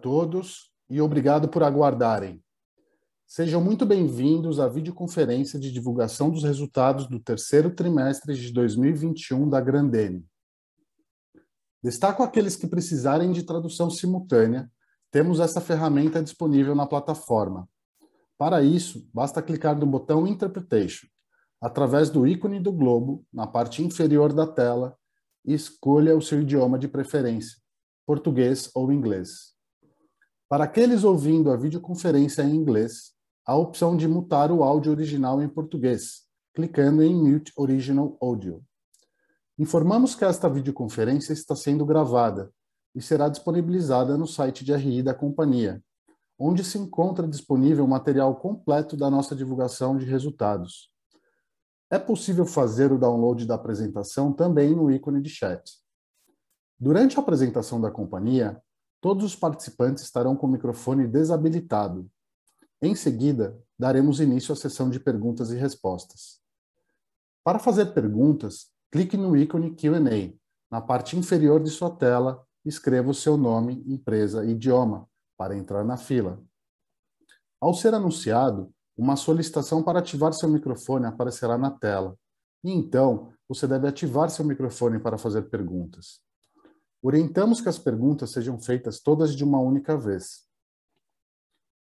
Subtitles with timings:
[0.00, 2.42] todos e obrigado por aguardarem.
[3.26, 9.60] Sejam muito bem-vindos à videoconferência de divulgação dos resultados do terceiro trimestre de 2021 da
[9.60, 10.24] Grandene.
[11.82, 14.70] Destaco aqueles que precisarem de tradução simultânea,
[15.10, 17.68] temos essa ferramenta disponível na plataforma.
[18.36, 21.06] Para isso, basta clicar no botão Interpretation,
[21.60, 24.96] através do ícone do globo, na parte inferior da tela,
[25.44, 27.58] e escolha o seu idioma de preferência,
[28.06, 29.57] português ou inglês.
[30.48, 33.12] Para aqueles ouvindo a videoconferência em inglês,
[33.46, 36.22] há a opção de mutar o áudio original em português,
[36.54, 38.64] clicando em Mute Original Audio.
[39.58, 42.50] Informamos que esta videoconferência está sendo gravada
[42.94, 45.84] e será disponibilizada no site de RI da companhia,
[46.38, 50.90] onde se encontra disponível o material completo da nossa divulgação de resultados.
[51.90, 55.74] É possível fazer o download da apresentação também no ícone de chat.
[56.80, 58.58] Durante a apresentação da companhia,
[59.00, 62.10] Todos os participantes estarão com o microfone desabilitado.
[62.82, 66.40] Em seguida, daremos início à sessão de perguntas e respostas.
[67.44, 70.36] Para fazer perguntas, clique no ícone Q&A.
[70.70, 75.84] Na parte inferior de sua tela, escreva o seu nome, empresa e idioma para entrar
[75.84, 76.42] na fila.
[77.60, 82.16] Ao ser anunciado, uma solicitação para ativar seu microfone aparecerá na tela.
[82.64, 86.20] E então, você deve ativar seu microfone para fazer perguntas.
[87.02, 90.48] Orientamos que as perguntas sejam feitas todas de uma única vez.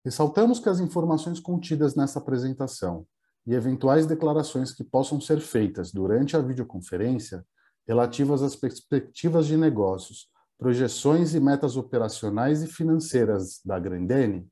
[0.04, 3.06] Ressaltamos que as informações contidas nessa apresentação
[3.46, 7.46] e eventuais declarações que possam ser feitas durante a videoconferência
[7.88, 14.48] relativas às perspectivas de negócios, projeções e metas operacionais e financeiras da Grandene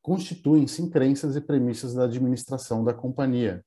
[0.00, 3.62] constituem-se crenças e premissas da administração da companhia,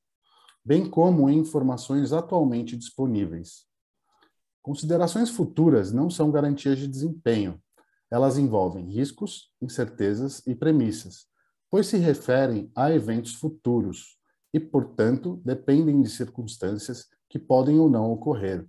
[0.66, 3.71] bem como em informações atualmente disponíveis.
[4.62, 7.60] Considerações futuras não são garantias de desempenho.
[8.12, 11.26] Elas envolvem riscos, incertezas e premissas,
[11.70, 14.18] pois se referem a eventos futuros
[14.54, 18.68] e, portanto, dependem de circunstâncias que podem ou não ocorrer.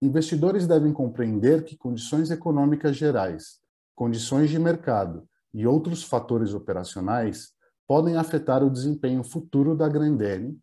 [0.00, 3.58] Investidores devem compreender que condições econômicas gerais,
[3.94, 7.50] condições de mercado e outros fatores operacionais
[7.86, 10.58] podem afetar o desempenho futuro da Grandene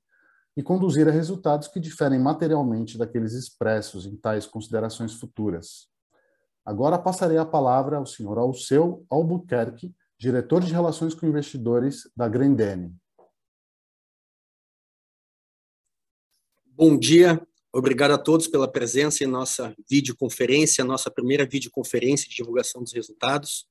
[0.58, 5.88] e conduzir a resultados que diferem materialmente daqueles expressos em tais considerações futuras.
[6.66, 12.92] Agora passarei a palavra ao senhor Alceu Albuquerque, diretor de Relações com Investidores da Grandene.
[16.66, 17.40] Bom dia,
[17.72, 23.68] obrigado a todos pela presença em nossa videoconferência, nossa primeira videoconferência de divulgação dos resultados.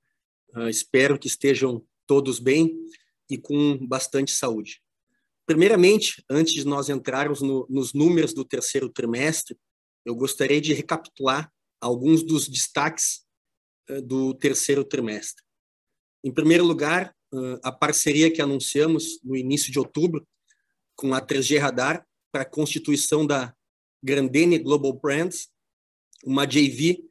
[0.55, 2.79] Uh, espero que estejam todos bem
[3.29, 4.86] e com bastante saúde.
[5.47, 9.57] Primeiramente, antes de nós entrarmos no, nos números do terceiro trimestre,
[10.05, 13.25] eu gostaria de recapitular alguns dos destaques
[13.89, 15.45] uh, do terceiro trimestre.
[16.25, 20.27] Em primeiro lugar, uh, a parceria que anunciamos no início de outubro
[20.97, 23.55] com a 3G Radar para a constituição da
[24.03, 25.49] Grandene Global Brands,
[26.25, 27.05] uma JV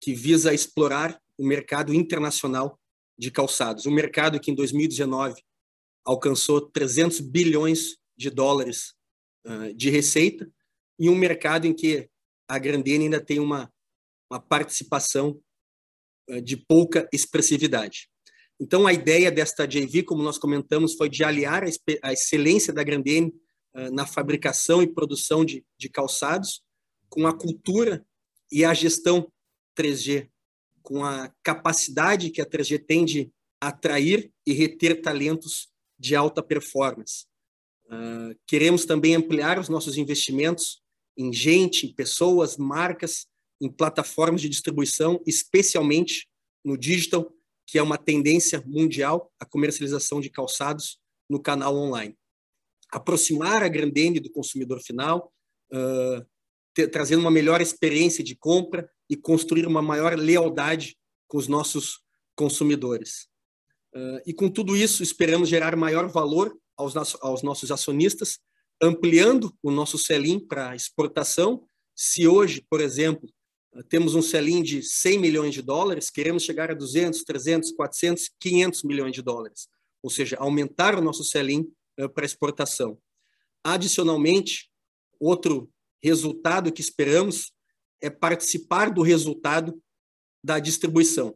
[0.00, 2.80] que visa explorar o mercado internacional
[3.16, 5.40] de calçados, um mercado que em 2019
[6.06, 8.94] alcançou 300 bilhões de dólares
[9.44, 10.48] uh, de receita
[10.98, 12.08] em um mercado em que
[12.48, 13.70] a Grandene ainda tem uma,
[14.30, 15.40] uma participação
[16.30, 18.08] uh, de pouca expressividade.
[18.58, 21.68] Então, a ideia desta JV, como nós comentamos, foi de aliar a,
[22.02, 23.34] a excelência da Grandene
[23.74, 26.62] uh, na fabricação e produção de, de calçados
[27.08, 28.06] com a cultura
[28.50, 29.30] e a gestão
[29.76, 30.30] 3G,
[30.82, 33.30] com a capacidade que a 3G tem de
[33.60, 35.68] atrair e reter talentos
[35.98, 37.26] de alta performance.
[37.86, 40.82] Uh, queremos também ampliar os nossos investimentos
[41.16, 43.26] em gente, em pessoas, marcas,
[43.60, 46.28] em plataformas de distribuição, especialmente
[46.64, 47.32] no digital,
[47.66, 50.98] que é uma tendência mundial, a comercialização de calçados
[51.28, 52.16] no canal online.
[52.92, 55.32] Aproximar a Grandene do consumidor final,
[55.72, 56.24] uh,
[56.74, 60.96] ter, trazendo uma melhor experiência de compra e construir uma maior lealdade
[61.26, 62.00] com os nossos
[62.36, 63.28] consumidores.
[63.96, 68.38] Uh, e com tudo isso, esperamos gerar maior valor aos, aos nossos acionistas,
[68.82, 71.66] ampliando o nosso selim para exportação.
[71.94, 73.26] Se hoje, por exemplo,
[73.74, 78.30] uh, temos um selim de 100 milhões de dólares, queremos chegar a 200, 300, 400,
[78.38, 79.66] 500 milhões de dólares.
[80.02, 81.66] Ou seja, aumentar o nosso selim
[81.98, 82.98] uh, para exportação.
[83.64, 84.70] Adicionalmente,
[85.18, 85.70] outro
[86.02, 87.50] resultado que esperamos
[88.02, 89.82] é participar do resultado
[90.44, 91.34] da distribuição.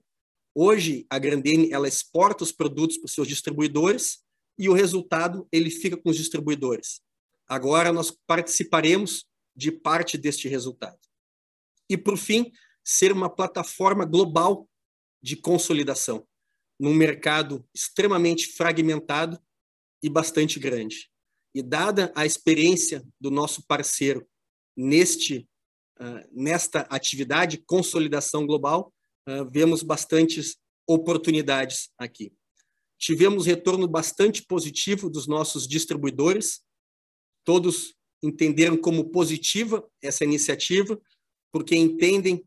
[0.62, 4.22] Hoje, a Grandene ela exporta os produtos para os seus distribuidores
[4.58, 7.00] e o resultado ele fica com os distribuidores.
[7.48, 9.24] Agora nós participaremos
[9.56, 10.98] de parte deste resultado.
[11.88, 12.52] E por fim,
[12.84, 14.68] ser uma plataforma global
[15.22, 16.28] de consolidação,
[16.78, 19.40] num mercado extremamente fragmentado
[20.02, 21.10] e bastante grande.
[21.54, 24.28] E dada a experiência do nosso parceiro
[24.76, 25.48] neste
[25.98, 28.92] uh, nesta atividade consolidação global,
[29.30, 30.56] uh, vemos bastantes
[30.86, 32.32] oportunidades aqui.
[32.98, 36.60] Tivemos retorno bastante positivo dos nossos distribuidores,
[37.44, 41.00] todos entenderam como positiva essa iniciativa,
[41.52, 42.44] porque entendem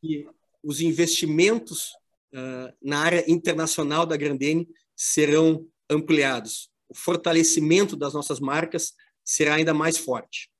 [0.00, 0.26] que
[0.62, 1.90] os investimentos
[2.34, 6.70] uh, na área internacional da Grandene serão ampliados.
[6.88, 8.94] O fortalecimento das nossas marcas
[9.24, 10.50] será ainda mais forte.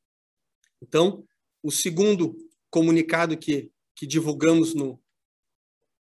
[0.82, 1.24] Então,
[1.62, 2.36] o segundo
[2.70, 5.00] comunicado que, que divulgamos no,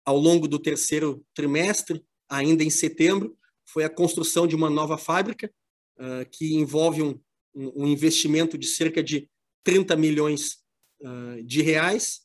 [0.09, 5.53] ao longo do terceiro trimestre, ainda em setembro, foi a construção de uma nova fábrica,
[5.99, 7.21] uh, que envolve um,
[7.55, 9.29] um, investimento de cerca de
[9.63, 10.61] 30 milhões
[11.03, 12.23] uh, de reais.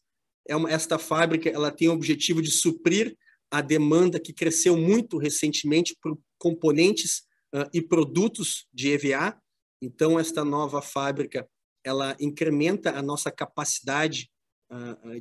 [0.48, 3.18] É uma, esta fábrica ela tem o objetivo de suprir
[3.52, 9.38] a demanda que cresceu muito recentemente por componentes uh, e produtos de EVA.
[9.82, 11.46] Então, esta nova fábrica
[11.84, 14.32] ela incrementa a nossa capacidade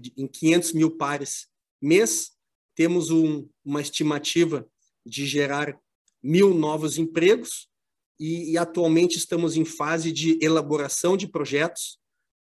[0.01, 1.49] de, em 500 mil pares
[1.83, 2.31] mês.
[2.75, 4.67] Temos um, uma estimativa
[5.05, 5.79] de gerar
[6.23, 7.69] mil novos empregos
[8.19, 11.99] e, e, atualmente estamos em fase de elaboração de projetos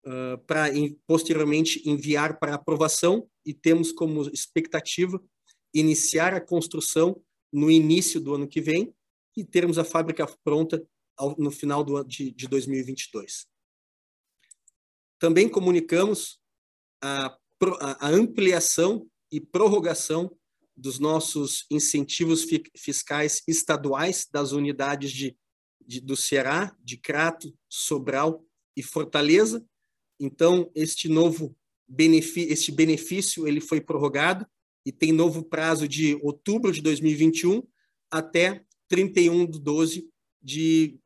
[0.06, 0.68] uh, para
[1.06, 5.22] posteriormente enviar para aprovação e temos como expectativa
[5.74, 7.22] iniciar a construção
[7.52, 8.94] no início do ano que vem
[9.36, 10.82] e termos a fábrica pronta
[11.18, 13.48] ao, no final do, de, de 2022.
[15.20, 16.40] Também comunicamos
[17.02, 17.38] a,
[18.00, 20.34] a ampliação e prorrogação
[20.78, 25.38] dos nossos incentivos fiscais estaduais das unidades de,
[25.86, 28.46] de, do Ceará, de Crato, Sobral
[28.78, 29.66] e Fortaleza.
[30.18, 31.54] Então, este novo
[31.86, 34.48] benefício, este benefício ele foi prorrogado
[34.86, 37.62] e tem novo prazo de outubro de 2021
[38.10, 40.10] até 31 de 12
[40.42, 40.98] de,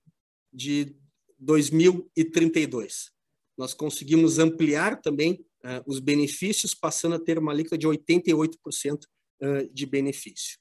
[0.54, 0.96] de
[1.40, 3.12] 2032.
[3.58, 9.04] Nós conseguimos ampliar também uh, os benefícios, passando a ter uma alíquota de 88%
[9.42, 10.58] uh, de benefício.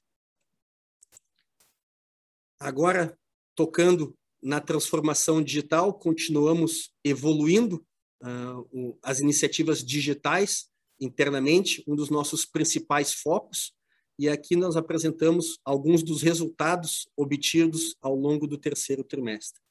[2.59, 3.17] Agora,
[3.55, 7.85] tocando na transformação digital, continuamos evoluindo
[8.21, 10.69] uh, o, as iniciativas digitais
[10.99, 13.73] internamente, um dos nossos principais focos,
[14.17, 19.61] e aqui nós apresentamos alguns dos resultados obtidos ao longo do terceiro trimestre.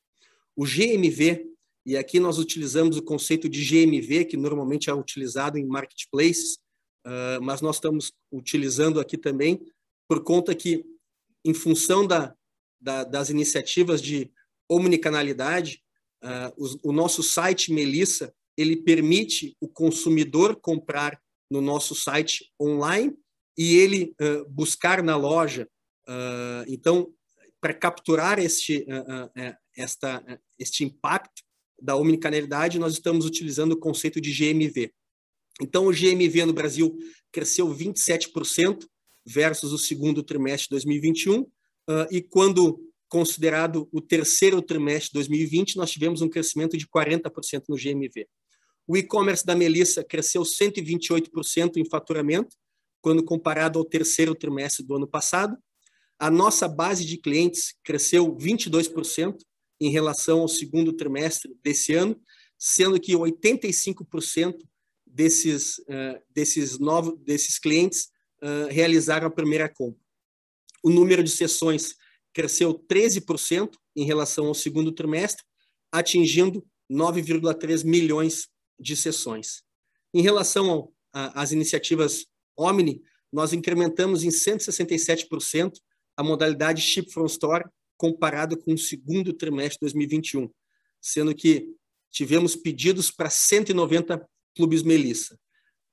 [0.56, 1.46] O GMV,
[1.88, 6.58] e aqui nós utilizamos o conceito de GMV, que normalmente é utilizado em marketplaces,
[7.06, 9.58] uh, mas nós estamos utilizando aqui também
[10.06, 10.84] por conta que,
[11.42, 12.34] em função da,
[12.78, 14.30] da, das iniciativas de
[14.68, 15.82] omnicanalidade,
[16.22, 21.18] uh, o, nosso site Melissa ele permite o consumidor comprar
[21.50, 23.16] no nosso site online
[23.56, 25.66] e ele uh, buscar na loja.
[26.06, 27.10] Uh, então,
[27.62, 30.22] para capturar este, uh, esta,
[30.58, 31.47] este impacto
[31.80, 34.92] da omnicanalidade, nós estamos utilizando o conceito de GMV.
[35.60, 36.96] Então, o GMV no Brasil
[37.32, 38.86] cresceu 27%
[39.26, 41.46] versus o segundo trimestre de 2021,
[42.10, 47.76] e quando considerado o terceiro trimestre de 2020, nós tivemos um crescimento de 40% no
[47.76, 48.26] GMV.
[48.86, 52.56] O e-commerce da Melissa cresceu 128% em faturamento,
[53.00, 55.56] quando comparado ao terceiro trimestre do ano passado.
[56.18, 59.36] A nossa base de clientes cresceu 22%
[59.80, 62.20] em relação ao segundo trimestre desse ano,
[62.58, 64.56] sendo que 85%
[65.06, 68.10] desses, uh, desses, novos, desses clientes
[68.42, 70.00] uh, realizaram a primeira compra.
[70.82, 71.94] O número de sessões
[72.32, 75.44] cresceu 13% em relação ao segundo trimestre,
[75.90, 79.62] atingindo 9,3 milhões de sessões.
[80.14, 85.72] Em relação às iniciativas Omni, nós incrementamos em 167%
[86.16, 87.64] a modalidade Ship from Store
[87.98, 90.50] comparado com o segundo trimestre de 2021,
[91.02, 91.68] sendo que
[92.10, 94.26] tivemos pedidos para 190
[94.56, 95.38] clubes Melissa.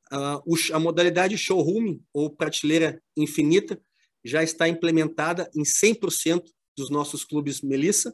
[0.10, 3.82] a modalidade showroom ou prateleira infinita
[4.24, 6.44] já está implementada em 100%
[6.78, 8.14] dos nossos clubes Melissa.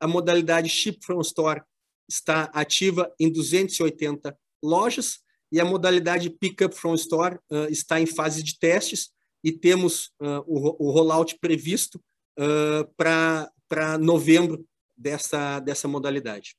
[0.00, 1.62] A modalidade Ship from Store
[2.08, 5.20] está ativa em 280 lojas
[5.50, 9.10] e a modalidade Pickup from Store uh, está em fase de testes
[9.42, 12.00] e temos uh, o, o rollout previsto
[12.38, 14.66] uh, para novembro
[14.96, 16.56] dessa, dessa modalidade.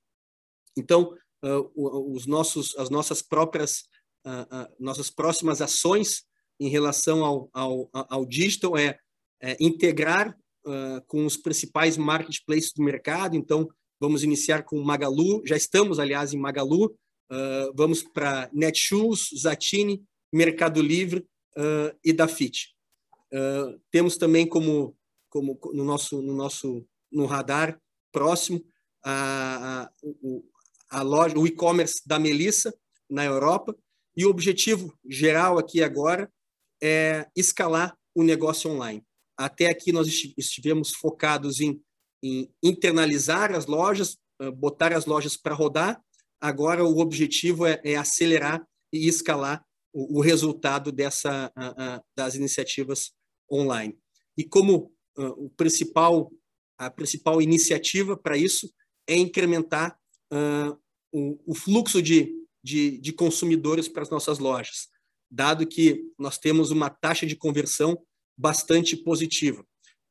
[0.78, 1.14] Então,
[1.76, 3.86] os nossos, as nossas próprias,
[4.78, 6.24] nossas próximas ações
[6.60, 9.00] em relação ao, ao, ao digital é,
[9.42, 10.38] é integrar
[11.08, 13.70] com os principais marketplaces do mercado, então
[14.00, 16.86] Vamos iniciar com Magalu, já estamos, aliás, em Magalu.
[16.86, 20.02] Uh, vamos para Netshoes, Zatini,
[20.34, 21.20] Mercado Livre
[21.58, 22.70] uh, e Dafit.
[23.32, 24.96] Uh, temos também como,
[25.30, 27.80] como no nosso no nosso no radar
[28.12, 28.64] próximo
[29.04, 30.44] a, a, o,
[30.90, 32.74] a loja, o e-commerce da Melissa
[33.10, 33.76] na Europa.
[34.16, 36.32] E o objetivo geral aqui agora
[36.82, 39.04] é escalar o negócio online.
[39.38, 40.08] Até aqui nós
[40.38, 41.82] estivemos focados em,
[42.22, 44.18] em internalizar as lojas,
[44.58, 46.02] botar as lojas para rodar.
[46.42, 51.52] Agora o objetivo é, é acelerar e escalar o, o resultado dessa
[52.16, 53.12] das iniciativas
[53.52, 53.98] online.
[54.38, 54.92] E como
[55.38, 56.32] o principal
[56.78, 58.74] a principal iniciativa para isso
[59.06, 60.00] é incrementar
[61.12, 62.34] o, o, fluxo de,
[62.64, 64.88] de, de consumidores para as nossas lojas,
[65.30, 68.02] dado que nós temos uma taxa de conversão
[68.38, 69.66] bastante positiva.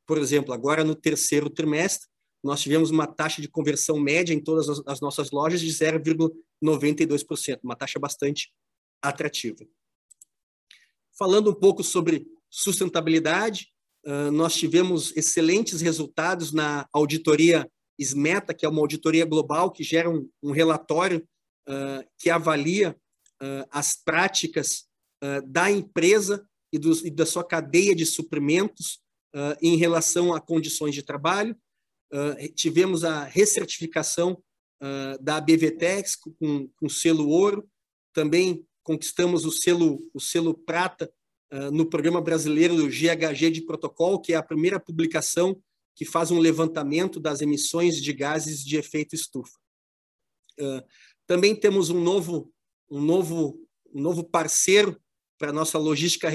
[0.07, 2.07] Por exemplo, agora no terceiro trimestre,
[2.45, 7.77] nós tivemos uma taxa de conversão média em todas as nossas lojas de 0,92%, uma
[7.77, 8.53] taxa bastante
[9.03, 9.65] atrativa.
[11.17, 13.73] Falando um pouco sobre sustentabilidade,
[14.33, 20.29] nós tivemos excelentes resultados na auditoria SMETA, que é uma auditoria global que gera um,
[20.43, 21.27] um relatório
[22.19, 22.97] que avalia
[23.71, 24.87] as práticas
[25.47, 29.01] da empresa e, e, da sua cadeia de suprimentos
[29.61, 31.55] em relação a condições de trabalho.
[32.55, 34.43] tivemos a recertificação
[35.21, 37.69] da BVTEX com, com selo ouro,
[38.15, 41.13] também conquistamos o selo, o selo prata
[41.73, 45.61] no programa brasileiro do GHG de protocolo, que é a primeira publicação
[45.95, 49.59] que faz um levantamento das emissões de gases de efeito estufa.
[51.27, 52.53] Também temos um novo,
[52.91, 53.59] um novo,
[53.93, 55.01] um novo parceiro
[55.39, 56.29] para a nossa logística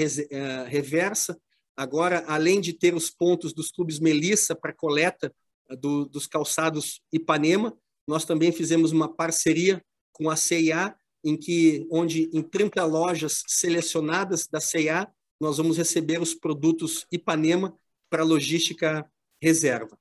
[0.66, 1.38] reversa.
[1.76, 5.34] Agora, além de ter os pontos dos clubes Melissa para coleta
[5.80, 12.30] do, dos calçados Ipanema, nós também fizemos uma parceria com a CIA em que onde
[12.32, 17.76] em 30 lojas selecionadas da C&A nós vamos receber os produtos Ipanema
[18.08, 19.08] para logística
[19.42, 19.98] reserva.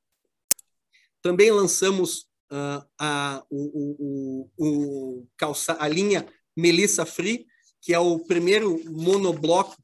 [1.22, 7.48] Também lançamos uh, a, o, o, o calça, a linha Melissa Free,
[7.82, 9.76] que é o primeiro monobloco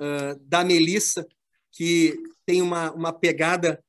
[0.00, 1.26] uh, da Melissa
[1.74, 3.82] que tem uma, uma pegada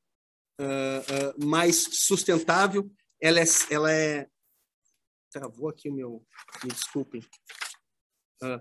[0.60, 2.90] uh, mais sustentável.
[3.20, 4.26] Ela é, ela é
[5.30, 6.24] travou aqui o meu,
[6.62, 7.20] me desculpem.
[8.42, 8.60] Uh,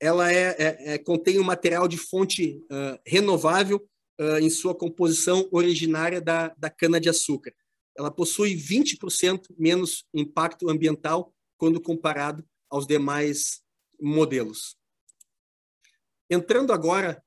[0.00, 3.88] ela é, é, é, contém um material de fonte uh, renovável
[4.20, 7.54] uh, em sua composição originária da, da cana-de-açúcar.
[7.96, 13.62] Ela possui 20% menos impacto ambiental quando comparado aos demais
[14.00, 14.76] modelos.
[16.28, 17.22] Entrando agora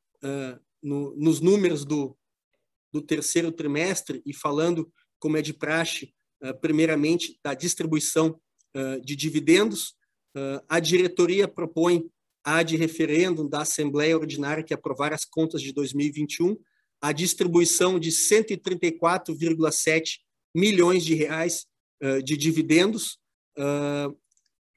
[0.81, 2.17] no, nos números do,
[2.91, 6.15] do terceiro trimestre e falando, como é de praxe,
[6.59, 8.41] primeiramente da distribuição
[9.03, 9.95] de dividendos.
[10.67, 12.09] a diretoria propõe
[12.43, 16.57] a de referendo da Assembleia Ordinária que aprovar as contas de 2021
[17.01, 20.19] a distribuição de 134,7
[20.53, 21.65] milhões de reais
[22.23, 23.19] de dividendos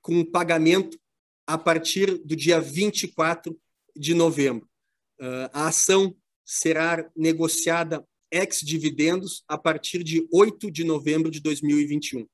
[0.02, 0.98] com pagamento
[1.46, 3.58] a partir do dia 24
[3.96, 4.68] de novembro.
[5.52, 6.14] a ação
[6.44, 12.26] será negociada ex-dividendos a partir de 8 de novembro de 2021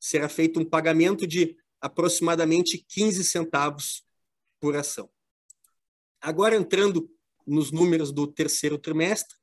[0.00, 4.04] será feito um pagamento de aproximadamente 15 centavos
[4.60, 5.08] por ação.
[6.20, 7.10] Agora, entrando
[7.46, 9.36] nos números do terceiro trimestre,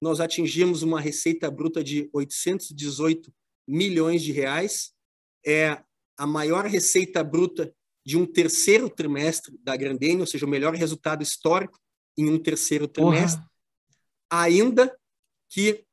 [0.00, 3.32] nós atingimos uma receita bruta de 818
[3.66, 4.92] milhões de reais.
[5.46, 5.82] É
[6.16, 11.22] a maior receita bruta de um terceiro trimestre da Grandene, ou seja, o melhor resultado
[11.22, 11.80] histórico
[12.16, 13.42] em um terceiro trimestre.
[13.42, 13.48] Uhum.
[14.30, 14.98] Ainda
[15.48, 15.84] que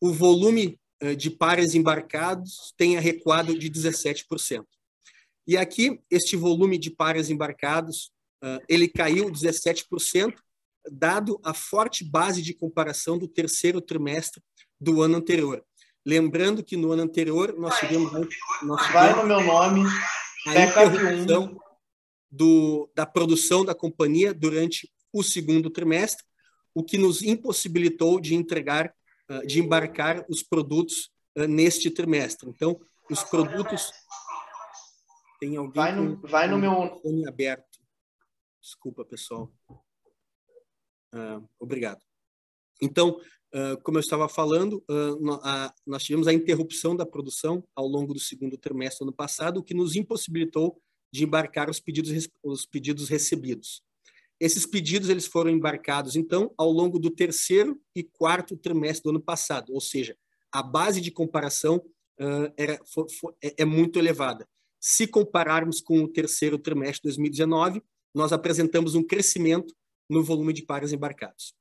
[0.00, 0.78] o volume
[1.18, 4.64] de pares embarcados tenha recuado de 17%.
[5.46, 8.10] E aqui, este volume de pares embarcados,
[8.42, 10.34] eh, ele caiu 17%,
[10.90, 14.42] dado a forte base de comparação do terceiro trimestre
[14.80, 15.64] do ano anterior.
[16.04, 19.82] Lembrando que no ano anterior nós tivemos, nós tivemos Vai no meu nome,
[20.46, 21.60] a interrupção
[22.30, 26.24] do, da produção da companhia durante o segundo trimestre,
[26.74, 28.92] o que nos impossibilitou de entregar
[29.46, 32.48] de embarcar os produtos ah, neste trimestre.
[32.48, 32.80] Então,
[33.10, 33.92] os produtos.
[35.38, 37.78] Tem alguém vai no, com, vai no meu aberto.
[38.60, 39.52] Desculpa, pessoal.
[41.14, 42.00] Uh, obrigado.
[42.82, 43.20] Então,
[43.54, 48.20] uh, como eu estava falando, uh, nós tivemos a interrupção da produção ao longo do
[48.20, 50.80] segundo trimestre do ano passado, o que nos impossibilitou
[51.12, 53.82] de embarcar os pedidos, os pedidos recebidos.
[54.38, 59.20] Esses pedidos eles foram embarcados, então, ao longo do terceiro e quarto trimestre do ano
[59.20, 60.16] passado, ou seja,
[60.52, 61.76] a base de comparação
[62.20, 64.46] uh, era, for, for, é, é muito elevada.
[64.80, 67.82] Se compararmos com o terceiro trimestre de 2019,
[68.14, 69.74] nós apresentamos um crescimento
[70.08, 71.54] no volume de pares embarcados.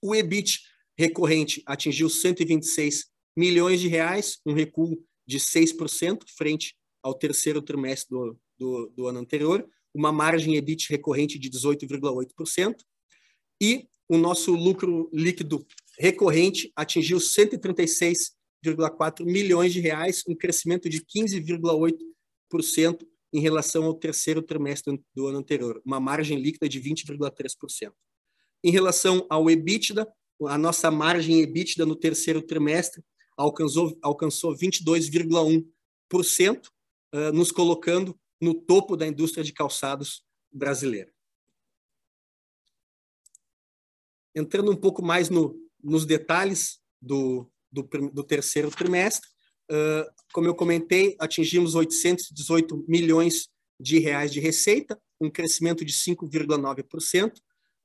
[0.00, 0.60] O EBIT
[0.98, 3.06] recorrente atingiu 126
[3.36, 9.20] milhões de reais, um recuo de 6% frente ao terceiro trimestre do, do, do ano
[9.20, 12.76] anterior, uma margem EBIT recorrente de 18,8%,
[13.60, 15.64] e o nosso lucro líquido
[15.98, 25.00] recorrente atingiu 136,4 milhões de reais, um crescimento de 15,8% em relação ao terceiro trimestre
[25.14, 27.92] do ano anterior, uma margem líquida de 20,3%.
[28.64, 30.06] Em relação ao EBITDA,
[30.46, 33.02] a nossa margem EBITDA no terceiro trimestre
[33.36, 36.68] alcançou, alcançou 22,1%,
[37.14, 41.12] uh, nos colocando no topo da indústria de calçados brasileira.
[44.34, 47.82] Entrando um pouco mais no, nos detalhes do, do,
[48.12, 49.30] do terceiro trimestre,
[49.70, 57.38] uh, como eu comentei, atingimos 818 milhões de reais de receita, um crescimento de 5,9%.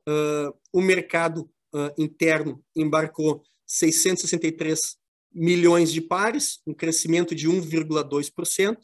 [0.07, 1.41] Uh, o mercado
[1.75, 4.97] uh, interno embarcou 663
[5.31, 8.79] milhões de pares, um crescimento de 1,2%,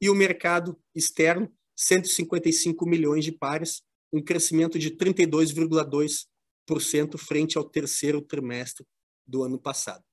[0.00, 8.22] e o mercado externo, 155 milhões de pares, um crescimento de 32,2% frente ao terceiro
[8.22, 8.86] trimestre
[9.26, 10.04] do ano passado.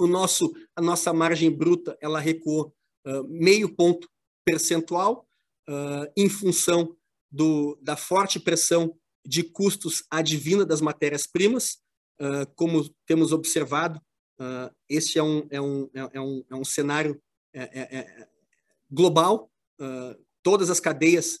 [0.00, 2.74] O nosso, a nossa margem bruta ela recuou
[3.06, 4.08] uh, meio ponto
[4.44, 5.26] percentual
[5.68, 6.96] uh, em função
[7.30, 11.78] do, da forte pressão de custos advinda das matérias-primas,
[12.20, 14.00] uh, como temos observado,
[14.88, 17.22] esse é um, é um, é um, é um cenário
[17.54, 18.28] é, é, é
[18.92, 21.40] global, uh, todas as cadeias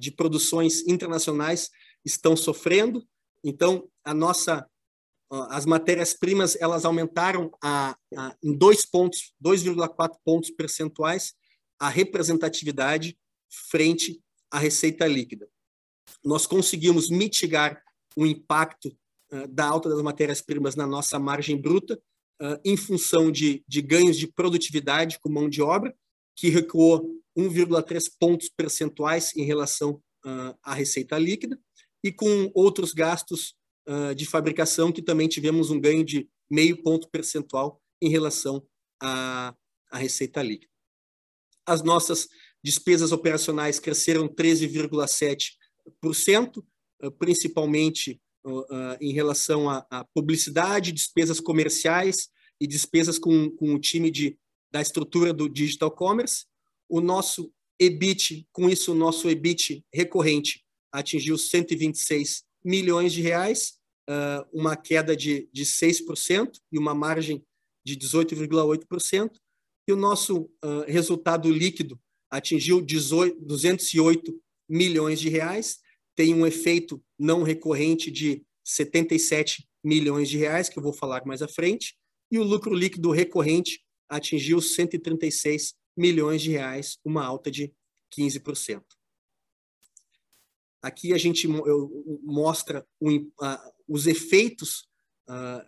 [0.00, 1.70] de produções internacionais
[2.04, 3.06] estão sofrendo,
[3.44, 4.68] então a nossa
[5.48, 11.34] as matérias-primas elas aumentaram a, a, em dois pontos, 2,4 pontos percentuais
[11.78, 13.16] a representatividade
[13.70, 14.20] frente
[14.50, 15.48] à receita líquida.
[16.22, 17.82] Nós conseguimos mitigar
[18.16, 18.88] o impacto
[19.32, 21.94] uh, da alta das matérias-primas na nossa margem bruta
[22.42, 25.94] uh, em função de, de ganhos de produtividade com mão de obra,
[26.40, 31.58] que recuou 1,3 pontos percentuais em relação uh, à receita líquida,
[32.02, 33.54] e com outros gastos
[34.16, 38.64] de fabricação que também tivemos um ganho de meio ponto percentual em relação
[39.02, 39.52] à,
[39.90, 40.70] à receita líquida.
[41.66, 42.28] As nossas
[42.62, 45.54] despesas operacionais cresceram 13,7
[47.02, 52.28] eh, principalmente uh, em relação à, à, publicidade, despesas comerciais
[52.60, 54.38] e despesas com, com o time de,
[54.70, 56.46] da estrutura do digital commerce.
[56.88, 63.78] O nosso EBIT, com isso, o nosso EBIT recorrente atingiu 126 milhões de reais,
[64.08, 67.44] uh, uma queda de, de 6% e uma margem
[67.84, 69.30] de 18,8%.
[69.88, 71.98] E o nosso uh, resultado líquido
[72.30, 75.80] atingiu 18, 208 milhões de reais,
[76.14, 81.42] tem um efeito não recorrente de 77 milhões de reais, que eu vou falar mais
[81.42, 81.96] à frente,
[82.30, 87.72] e o lucro líquido recorrente atingiu 136 milhões de reais, uma alta de
[88.18, 88.82] 15%.
[90.82, 91.46] Aqui a gente
[92.22, 92.86] mostra
[93.88, 94.88] os efeitos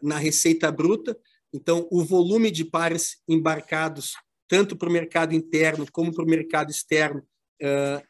[0.03, 1.19] na receita bruta.
[1.53, 4.15] Então, o volume de pares embarcados,
[4.49, 7.23] tanto para o mercado interno como para o mercado externo,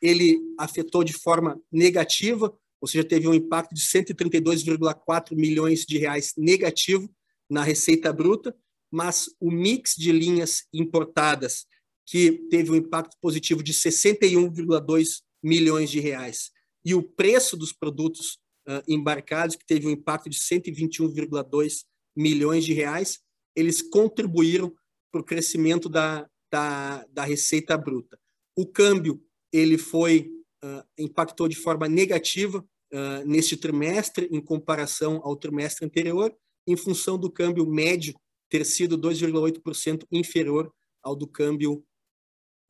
[0.00, 6.32] ele afetou de forma negativa, ou seja, teve um impacto de 132,4 milhões de reais
[6.38, 7.12] negativo
[7.50, 8.56] na receita bruta,
[8.92, 11.66] mas o mix de linhas importadas,
[12.06, 16.50] que teve um impacto positivo de 61,2 milhões de reais,
[16.84, 22.74] e o preço dos produtos uh, embarcados, que teve um impacto de 121,2 milhões de
[22.74, 23.20] reais,
[23.56, 24.74] eles contribuíram
[25.10, 28.18] para o crescimento da, da, da receita bruta.
[28.56, 30.30] O câmbio ele foi
[30.64, 36.34] uh, impactou de forma negativa uh, neste trimestre em comparação ao trimestre anterior,
[36.66, 38.14] em função do câmbio médio
[38.52, 40.70] ter sido 2,8% inferior
[41.02, 41.82] ao do câmbio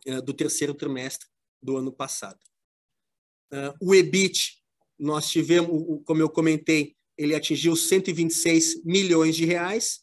[0.06, 1.26] uh, do terceiro trimestre
[1.60, 2.38] do ano passado.
[3.80, 4.60] o EBIT,
[4.98, 10.00] nós tivemos, como eu comentei, ele atingiu 126 milhões de reais.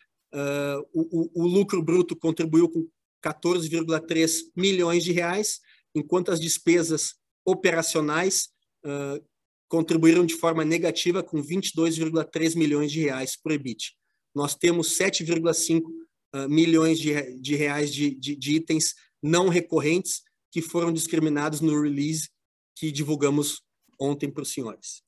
[0.94, 2.88] O, o, o lucro bruto contribuiu com
[3.22, 5.60] 14,3 milhões de reais
[5.94, 7.16] enquanto as despesas
[7.46, 8.50] operacionais
[8.86, 9.24] uh,
[9.68, 13.99] contribuíram de forma negativa com 22,3 milhões de reais por EBIT.
[14.34, 20.62] Nós temos 7,5 uh, milhões de, de reais de, de, de, itens não recorrentes que
[20.62, 22.30] foram discriminados no release
[22.76, 23.62] que divulgamos
[24.00, 25.04] ontem para os senhores.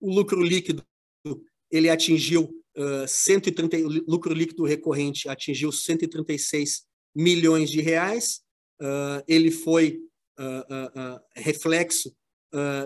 [0.00, 0.84] O lucro líquido
[1.70, 8.42] ele atingiu uh, 130 lucro líquido recorrente atingiu 136 milhões de reais
[8.80, 9.98] uh, ele foi
[11.36, 12.16] reflexo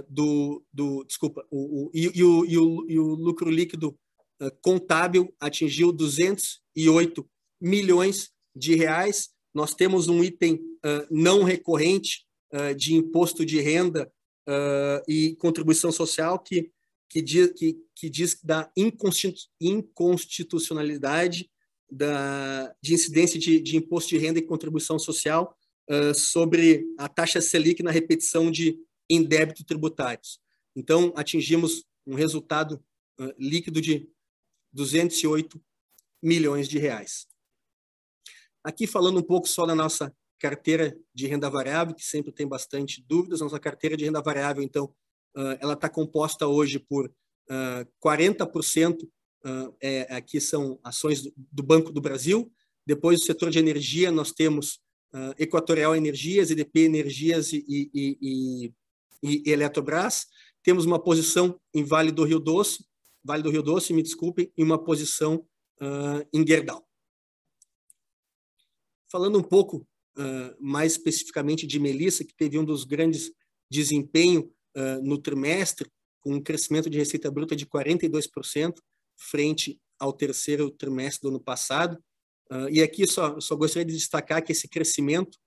[0.09, 3.97] do, do, desculpa, o, o, e, e, o, e, o, e o lucro líquido
[4.63, 7.29] contábil atingiu 208
[7.61, 9.31] milhões de reais.
[9.53, 12.25] Nós temos um item uh, não recorrente
[12.77, 14.09] de imposto de renda
[15.09, 16.71] e contribuição social que,
[17.11, 18.71] que, diz, que, que diz da
[19.61, 21.51] inconstitucionalidade
[21.91, 25.59] da, de incidência de, de imposto de renda e contribuição social
[26.15, 30.41] sobre a taxa Selic na repetição de em débito tributários.
[30.75, 32.83] Então, atingimos um resultado
[33.21, 34.09] uh, líquido de
[34.75, 35.61] 208
[36.23, 37.27] milhões de reais.
[38.63, 43.05] Aqui falando um pouco só da nossa carteira de renda variável, que sempre tem bastante
[43.07, 43.41] dúvidas.
[43.41, 44.87] Nossa carteira de renda variável, então,
[45.37, 51.93] uh, ela está composta hoje por uh, 40%, uh, é, aqui são ações do, Banco
[51.93, 52.51] do Brasil.
[52.87, 54.83] Depois, do setor de energia, nós temos
[55.39, 58.73] Equatorial Energias, EDP Energias e, e, e,
[59.23, 60.27] e Eletrobras.
[60.61, 62.85] Temos uma posição em Vale do Rio Doce,
[63.25, 65.47] Vale do Rio Doce, me desculpem, e uma posição
[65.81, 66.87] uh, em Gerdau.
[69.11, 69.87] Falando um pouco
[70.19, 73.33] uh, mais especificamente de Melissa, que teve um dos grandes
[73.71, 78.75] desempenho uh, no trimestre, com um crescimento de receita bruta de 42%
[79.17, 82.03] frente ao terceiro trimestre do ano passado.
[82.71, 85.39] e aqui só, só gostaria de destacar que esse crescimento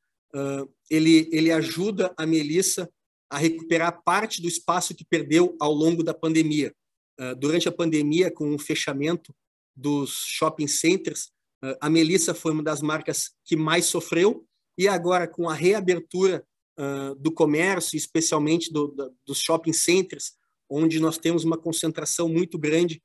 [0.90, 2.90] ele, ele ajuda a Melissa
[3.30, 6.74] a recuperar parte do espaço que perdeu ao longo da pandemia.
[7.20, 9.34] Uh, durante a pandemia, com o fechamento
[9.76, 11.32] dos shopping centers,
[11.64, 14.46] uh, a Melissa foi uma das marcas que mais sofreu,
[14.78, 16.46] e agora, com a reabertura
[16.80, 20.34] uh, do comércio, especialmente do, do, dos shopping centers,
[20.70, 23.02] onde nós temos uma concentração muito grande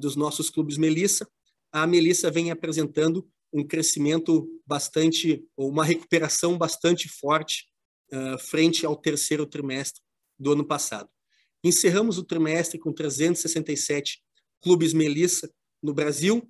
[0.00, 1.28] dos nossos clubes Melissa,
[1.70, 7.66] a Melissa vem apresentando um crescimento bastante, ou uma recuperação bastante forte
[8.38, 10.00] frente ao terceiro trimestre
[10.38, 11.08] do ano passado.
[11.64, 14.22] Encerramos o trimestre com 367
[14.62, 15.50] clubes Melissa
[15.82, 16.46] no Brasil.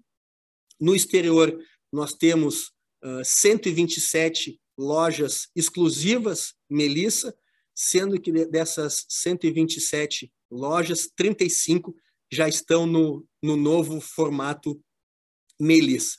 [0.80, 1.56] No exterior,
[1.92, 2.72] nós temos
[3.04, 7.32] uh, 127 lojas exclusivas Melissa,
[7.72, 11.94] sendo que dessas 127 lojas, 35
[12.32, 14.80] já estão no, no novo formato
[15.60, 16.18] Melissa.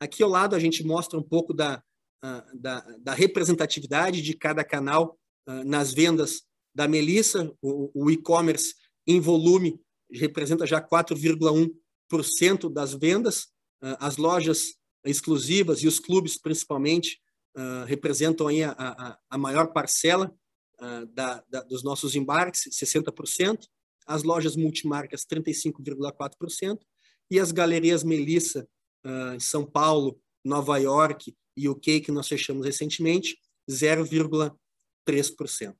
[0.00, 1.82] Aqui ao lado a gente mostra um pouco da,
[2.54, 5.18] da, da, representatividade de cada canal
[5.64, 6.42] nas vendas
[6.80, 7.52] da Melissa.
[7.60, 8.74] O, o e-commerce
[9.06, 9.78] em volume
[10.10, 13.48] representa já 4,1% das vendas.
[13.98, 17.20] as lojas exclusivas e os clubes, principalmente,
[17.86, 20.34] representam aí a, a, a maior parcela
[21.12, 23.58] da, da, dos nossos embarques, 60%.
[24.06, 26.78] As lojas multimarcas, 35,4%.
[27.30, 28.66] E as galerias Melissa,
[29.34, 33.36] em São Paulo, Nova York e o que que nós fechamos recentemente,
[33.70, 35.74] 0,3%.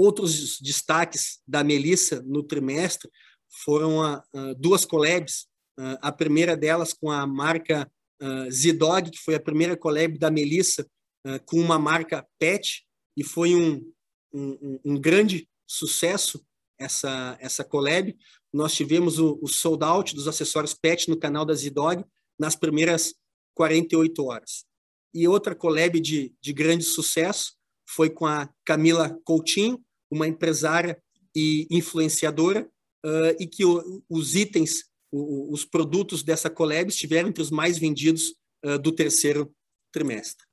[0.00, 3.10] Outros destaques da Melissa no trimestre
[3.64, 5.48] foram a, a duas collabs.
[6.00, 7.90] A primeira delas com a marca
[8.48, 10.86] Zidog, que foi a primeira collab da Melissa
[11.46, 13.92] com uma marca pet, e foi um,
[14.32, 16.46] um, um grande sucesso
[16.78, 18.16] essa, essa collab.
[18.52, 22.04] Nós tivemos o, o sold out dos acessórios pet no canal da Zidog
[22.38, 23.16] nas primeiras
[23.54, 24.64] 48 horas.
[25.12, 31.00] E outra collab de, de grande sucesso foi com a Camila Coutinho, uma empresária
[31.34, 32.68] e influenciadora,
[33.04, 37.78] uh, e que o, os itens, o, os produtos dessa collab estiveram entre os mais
[37.78, 39.52] vendidos uh, do terceiro
[39.92, 40.46] trimestre.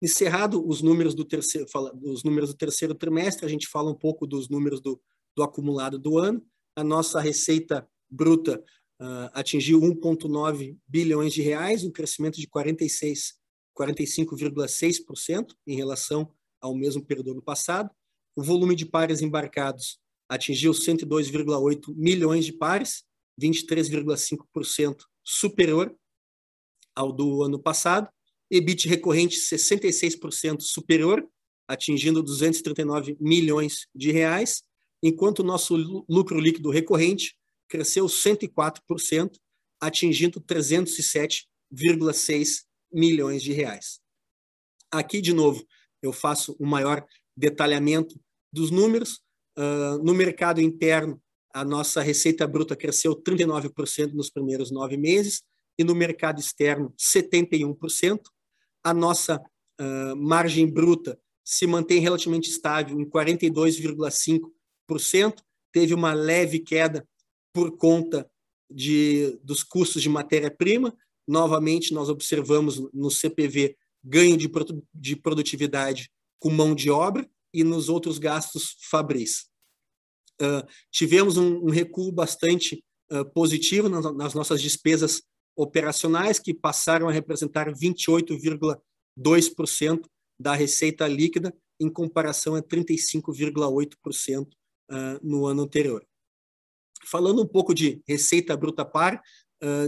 [0.00, 3.94] Encerrado os números do terceiro, fala, os números do terceiro trimestre, a gente fala um
[3.94, 5.00] pouco dos números do,
[5.36, 6.44] do acumulado do ano.
[6.74, 8.62] A nossa receita bruta
[9.00, 13.34] uh, atingiu 1,9 bilhões de reais, um crescimento de 46,
[13.78, 16.28] 45,6% em relação
[16.60, 17.90] ao mesmo período do ano passado.
[18.34, 23.04] O volume de pares embarcados atingiu 102,8 milhões de pares,
[23.40, 25.94] 23,5% superior
[26.94, 28.08] ao do ano passado.
[28.50, 31.26] EBIT recorrente 66% superior,
[31.66, 34.62] atingindo 239 milhões de reais,
[35.02, 35.74] enquanto o nosso
[36.08, 37.34] lucro líquido recorrente
[37.68, 39.38] cresceu 104%,
[39.80, 44.00] atingindo 307,6 milhões de reais.
[44.90, 45.66] Aqui, de novo,
[46.02, 47.04] eu faço um maior
[47.36, 48.18] detalhamento
[48.52, 49.20] dos números.
[49.56, 51.20] Uh, no mercado interno,
[51.54, 55.42] a nossa receita bruta cresceu 39% nos primeiros nove meses,
[55.78, 58.20] e no mercado externo, 71%.
[58.84, 59.40] A nossa
[59.80, 65.36] uh, margem bruta se mantém relativamente estável em 42,5%,
[65.72, 67.06] teve uma leve queda
[67.52, 68.28] por conta
[68.70, 70.96] de, dos custos de matéria-prima.
[71.26, 74.50] Novamente, nós observamos no CPV ganho de,
[74.94, 76.10] de produtividade
[76.40, 79.46] com mão de obra, e nos outros gastos fabris.
[80.40, 85.22] Uh, tivemos um, um, recuo bastante uh, positivo nas, nas, nossas despesas
[85.54, 90.00] operacionais, que passaram a representar 28,2%
[90.40, 94.50] da receita líquida, em comparação a 35,8% uh,
[95.22, 96.02] no ano anterior.
[97.04, 99.20] Falando um pouco de receita bruta par,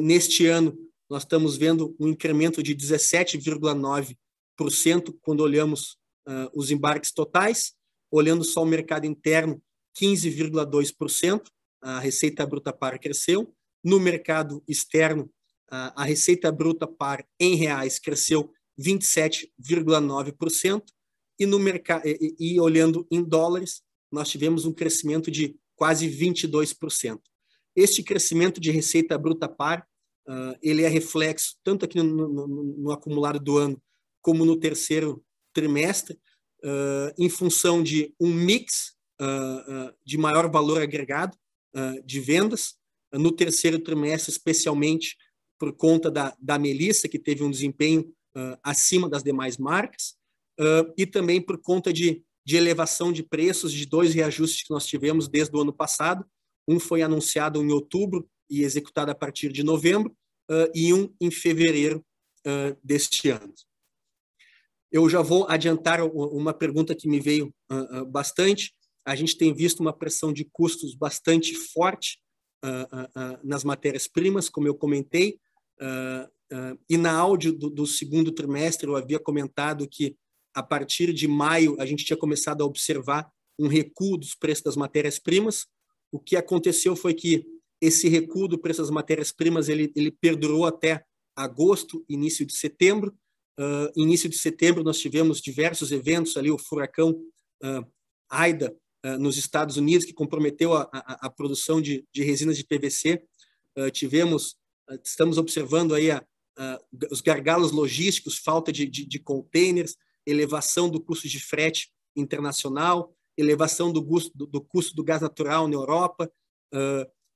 [0.00, 0.72] neste ano
[1.09, 7.75] nós estamos vendo um incremento de 17,9% quando olhamos uh, os embarques totais,
[8.11, 9.62] olhando só o mercado interno,
[10.01, 11.43] 15,2%,
[11.83, 13.55] a receita bruta par cresceu.
[13.83, 15.25] No mercado externo,
[15.71, 20.83] uh, a receita bruta par em reais cresceu 27,9%,
[21.38, 27.21] e no mercado e, e olhando em dólares, nós tivemos um crescimento de quase 22%.
[27.75, 29.87] Este crescimento de receita bruta par,
[30.29, 33.81] uh, ele é reflexo tanto aqui no, no, no, acumulado do ano
[34.21, 36.19] como no terceiro trimestre,
[36.65, 41.37] uh, em função de um mix uh, de maior valor agregado
[42.05, 42.77] de vendas,
[43.13, 45.17] no terceiro trimestre, especialmente
[45.59, 48.15] por conta da, da Melissa, que teve um desempenho
[48.63, 50.15] acima das demais marcas,
[50.97, 55.27] e também por conta de, de elevação de preços de dois reajustes que nós tivemos
[55.27, 56.25] desde o ano passado.
[56.69, 60.15] Um foi anunciado em outubro e executado a partir de novembro,
[60.75, 62.05] e um em fevereiro
[62.83, 63.55] deste ano.
[64.95, 68.73] Eu já vou adiantar uma pergunta que me veio uh, bastante.
[69.05, 72.21] A gente tem visto uma pressão de custos bastante forte
[72.65, 75.41] uh, nas matérias-primas, como eu comentei.
[76.89, 80.17] e na áudio do, do segundo trimestre, eu havia comentado que
[80.55, 83.29] a partir de maio a gente tinha começado a observar
[83.59, 85.67] um recuo dos preços das matérias-primas.
[86.13, 87.45] O que aconteceu foi que
[87.85, 91.05] esse recuo do preço das matérias-primas ele, ele perdurou até
[91.37, 93.14] agosto, início de setembro.
[93.59, 97.11] Uh, início de setembro, nós tivemos diversos eventos ali, o furacão
[97.62, 97.87] uh,
[98.29, 102.64] Aida, uh, nos Estados Unidos, que comprometeu a, a, a produção de, de, resinas de
[102.64, 103.23] PVC.
[103.92, 104.57] tivemos,
[105.05, 106.25] estamos observando aí a,
[107.11, 113.92] os gargalos logísticos, falta de, de, de, containers, elevação do custo de frete internacional, elevação
[113.92, 116.31] do, custo do, do custo do gás natural na Europa,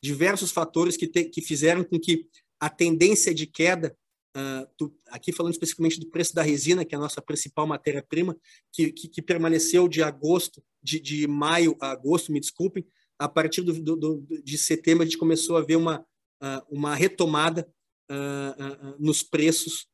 [0.02, 2.26] diversos fatores que, te, que fizeram com que
[2.61, 3.96] a tendência de queda
[4.37, 8.37] Uh, do, aqui falando especificamente do preço da resina, que é a nossa principal matéria-prima,
[8.72, 12.87] que, que, que, permaneceu de agosto, de, de maio a agosto, me desculpem,
[13.18, 16.00] a partir do, do, de setembro a gente começou a ver uma,
[16.42, 17.68] uh, uma retomada
[18.11, 19.88] uh, nos preços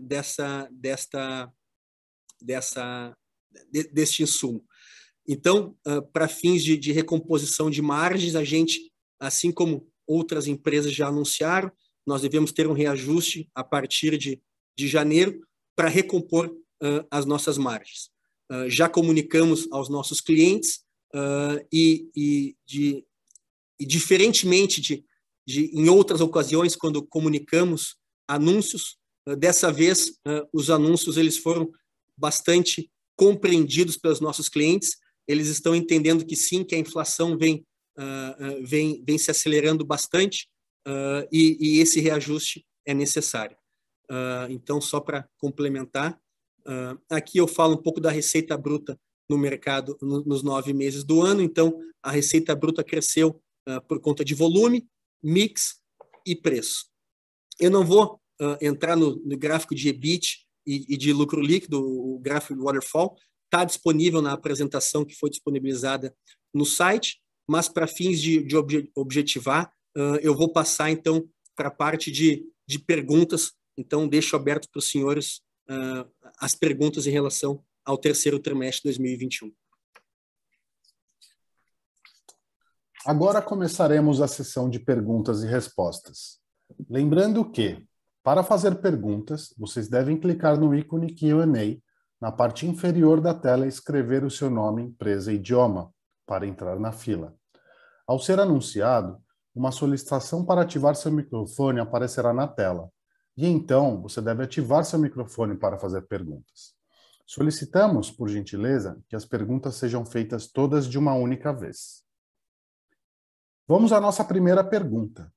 [0.00, 1.52] dessa, desta,
[2.40, 3.16] dessa,
[3.70, 4.64] de, deste insumo.
[5.26, 5.76] Então,
[6.12, 8.87] para fins de, de recomposição de margens, a gente,
[9.20, 11.70] assim como outras empresas já anunciaram,
[12.06, 14.40] nós devemos ter um reajuste a partir de,
[14.76, 15.40] de janeiro
[15.76, 18.10] para recompor uh, as nossas margens.
[18.50, 20.80] Uh, já comunicamos aos nossos clientes
[21.14, 23.04] uh, e, e, de,
[23.78, 25.04] e, diferentemente de,
[25.46, 28.96] de, em outras ocasiões, quando comunicamos anúncios,
[29.38, 30.18] dessa vez
[30.54, 31.70] os anúncios eles foram
[32.16, 34.96] bastante compreendidos pelos nossos clientes.
[35.26, 37.66] Eles estão entendendo que sim, que a inflação vem,
[38.62, 40.48] vem, vem se acelerando bastante
[40.86, 43.56] uh, e, e, esse reajuste é necessário.
[44.48, 46.18] Então, só para complementar,
[47.10, 51.20] aqui eu falo um pouco da receita bruta no mercado no, nos nove meses do
[51.20, 51.42] ano.
[51.42, 53.38] Então, a receita bruta cresceu
[53.86, 54.88] por conta de volume,
[55.22, 55.82] mix
[56.26, 56.86] e preço.
[57.60, 58.18] Eu não vou
[58.62, 63.14] entrar no, no, gráfico de EBIT e, e, de lucro líquido, o gráfico do waterfall,
[63.44, 66.14] está disponível na apresentação que foi disponibilizada
[66.54, 68.56] no site, mas para fins de, de
[68.94, 73.52] objetivar, uh, eu vou passar, então, para a parte de, de perguntas.
[73.76, 76.08] Então, deixo aberto para os senhores uh,
[76.38, 79.50] as perguntas em relação ao terceiro trimestre de 2021.
[83.06, 86.40] Agora começaremos a sessão de perguntas e respostas.
[86.90, 87.82] Lembrando que,
[88.22, 91.80] para fazer perguntas, vocês devem clicar no ícone Q&A
[92.20, 95.90] na parte inferior da tela e escrever o seu nome, empresa e idioma
[96.26, 97.37] para entrar na fila.
[98.08, 99.22] Ao ser anunciado,
[99.54, 102.90] uma solicitação para ativar seu microfone aparecerá na tela.
[103.36, 106.74] E então, você deve ativar seu microfone para fazer perguntas.
[107.26, 112.02] Solicitamos, por gentileza, que as perguntas sejam feitas todas de uma única vez.
[113.66, 115.30] Vamos à nossa primeira pergunta.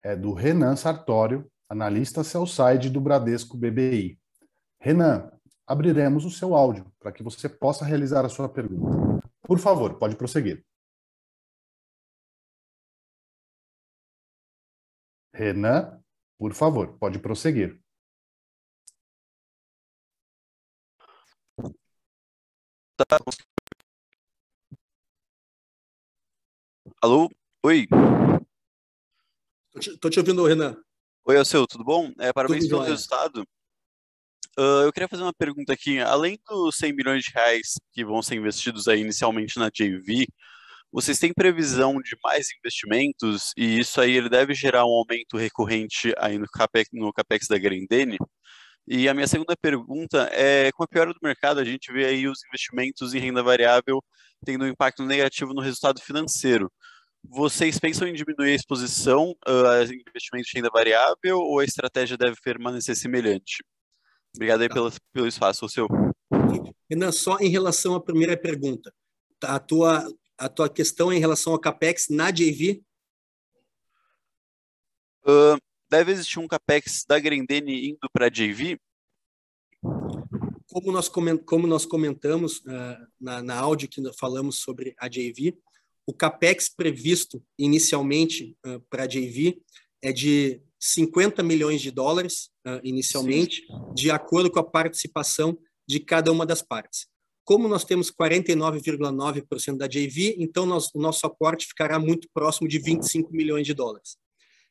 [0.00, 4.16] É do Renan Sartório, analista sell-side do Bradesco BBI.
[4.78, 5.28] Renan,
[5.66, 9.20] abriremos o seu áudio para que você possa realizar a sua pergunta.
[9.42, 10.64] Por favor, pode prosseguir.
[15.36, 16.02] Renan,
[16.38, 17.78] por favor, pode prosseguir.
[27.02, 27.30] Alô?
[27.62, 27.86] Oi?
[29.74, 30.74] Estou te, te, ouvindo, Renan.
[31.26, 32.10] Oi, seu, tudo bom?
[32.18, 33.46] É, parabéns tudo pelo bom, resultado.
[34.58, 36.00] Uh, eu queria fazer uma pergunta aqui.
[36.00, 40.26] Além dos 100 milhões de reais que vão ser investidos aí inicialmente na JV,
[40.92, 46.12] vocês têm previsão de mais investimentos e isso aí ele deve gerar um aumento recorrente
[46.18, 48.18] aí no capex, no capex da Grendene?
[48.88, 52.28] E a minha segunda pergunta é, com a piora do mercado, a gente vê aí
[52.28, 54.02] os investimentos em renda variável
[54.44, 56.70] tendo um impacto negativo no resultado financeiro.
[57.28, 62.16] Vocês pensam em diminuir a exposição uh, a investimentos de renda variável ou a estratégia
[62.16, 63.64] deve permanecer semelhante?
[64.34, 64.74] Obrigado aí tá.
[64.74, 65.88] pelo, pelo espaço, o seu.
[66.88, 68.92] Renan, só em relação à primeira pergunta.
[69.42, 70.06] A tua,
[70.38, 72.82] a tua questão em relação ao CAPEX na JV?
[75.24, 75.58] Uh,
[75.90, 78.78] deve existir um CAPEX da Grendene indo para a JV?
[80.68, 85.58] Como nós, como nós comentamos uh, na, na áudio que falamos sobre a JV,
[86.06, 89.60] o CAPEX previsto inicialmente uh, para a JV
[90.02, 92.50] é de 50 milhões de dólares
[92.84, 93.94] inicialmente, Sim.
[93.94, 97.08] de acordo com a participação de cada uma das partes.
[97.46, 102.76] Como nós temos 49,9% da JV, então nós, o nosso aporte ficará muito próximo de
[102.80, 104.18] 25 milhões de dólares.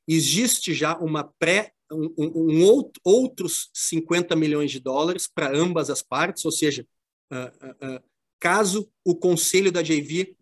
[0.05, 5.89] Existe já uma pré um, um, um outro, outros 50 milhões de dólares para ambas
[5.89, 6.85] as partes, ou seja,
[7.31, 7.35] uh,
[7.65, 8.03] uh, uh,
[8.41, 10.35] caso o conselho da JV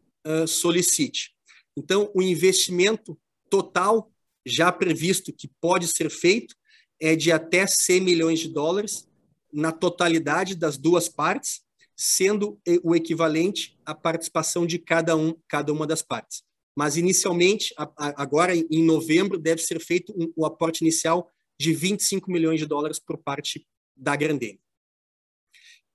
[0.47, 1.35] solicite.
[1.77, 3.19] Então, o investimento
[3.49, 4.09] total
[4.45, 6.55] já previsto que pode ser feito
[6.97, 9.05] é de até 100 milhões de dólares
[9.51, 11.61] na totalidade das duas partes,
[11.95, 16.43] sendo o equivalente à participação de cada um, cada uma das partes.
[16.75, 22.59] Mas inicialmente, agora em novembro, deve ser feito um, o aporte inicial de 25 milhões
[22.59, 24.59] de dólares por parte da Grandene.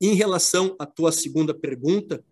[0.00, 2.24] Em relação à tua segunda pergunta,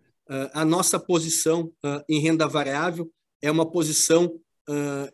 [0.53, 1.73] a nossa posição
[2.07, 4.39] em renda variável é uma posição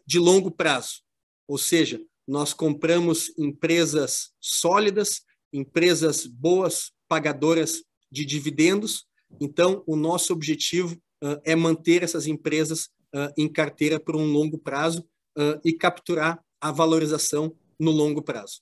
[0.05, 1.01] de longo prazo,
[1.47, 9.07] ou seja, nós compramos empresas sólidas, empresas boas, pagadoras de dividendos.
[9.41, 14.59] Então, o nosso objetivo uh, é manter essas empresas uh, em carteira por um longo
[14.59, 15.01] prazo
[15.35, 18.61] uh, e capturar a valorização no longo prazo.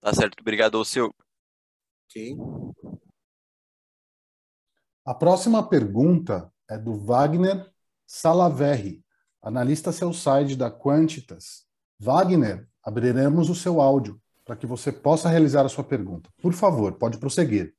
[0.00, 1.12] Tá certo, obrigado seu.
[2.04, 2.36] Ok.
[5.04, 7.68] A próxima pergunta é do Wagner
[8.06, 9.04] Salaverri,
[9.42, 11.66] analista seu site da Quantitas.
[11.98, 16.28] Wagner, abriremos o seu áudio para que você possa realizar a sua pergunta.
[16.40, 17.74] Por favor, pode prosseguir.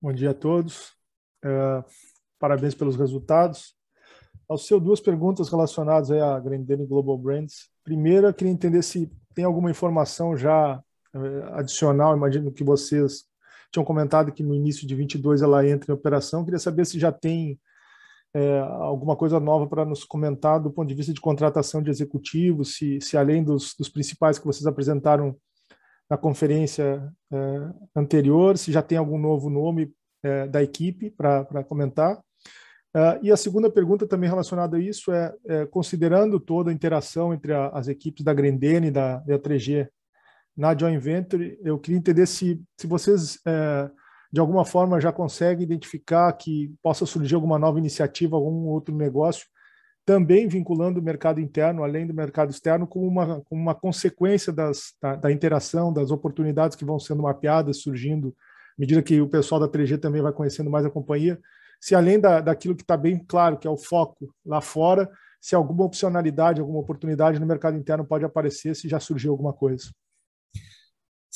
[0.00, 0.92] Bom dia a todos.
[1.44, 1.84] Uh,
[2.38, 3.74] parabéns pelos resultados.
[4.48, 7.68] Ao seu duas perguntas relacionadas à Grendene Global Brands.
[7.82, 10.82] Primeira, queria entender se tem alguma informação já
[11.14, 12.16] uh, adicional.
[12.16, 13.24] Imagino que vocês
[13.70, 16.44] tinham comentado que no início de 22 ela entra em operação.
[16.44, 17.60] Queria saber se já tem
[18.34, 22.76] é, alguma coisa nova para nos comentar do ponto de vista de contratação de executivos,
[22.76, 25.36] se, se além dos, dos principais que vocês apresentaram
[26.08, 27.36] na conferência é,
[27.94, 32.18] anterior, se já tem algum novo nome é, da equipe para comentar.
[32.96, 37.34] Uh, e a segunda pergunta também relacionada a isso é, é considerando toda a interação
[37.34, 39.86] entre a, as equipes da Grendene e da, da 3G
[40.56, 43.90] na joint venture, eu queria entender se, se vocês é,
[44.32, 49.46] de alguma forma já consegue identificar que possa surgir alguma nova iniciativa, algum outro negócio,
[50.04, 54.94] também vinculando o mercado interno, além do mercado externo, como uma, como uma consequência das,
[55.02, 59.60] da, da, interação, das oportunidades que vão sendo mapeadas, surgindo, à medida que o pessoal
[59.60, 61.40] da 3G também vai conhecendo mais a companhia,
[61.80, 65.10] se além da, daquilo que está bem claro, que é o foco lá fora,
[65.40, 69.90] se alguma opcionalidade, alguma oportunidade no mercado interno pode aparecer, se já surgiu alguma coisa.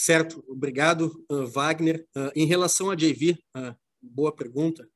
[0.03, 2.09] Certo, obrigado, uh, Wagner.
[2.17, 4.89] Uh, em relação à JV, uh, boa pergunta.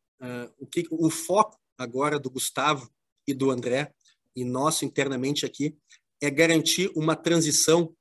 [0.58, 2.90] o, que, o foco agora do Gustavo
[3.28, 3.92] e do André,
[4.34, 5.76] e nosso internamente aqui,
[6.22, 7.94] é garantir uma transição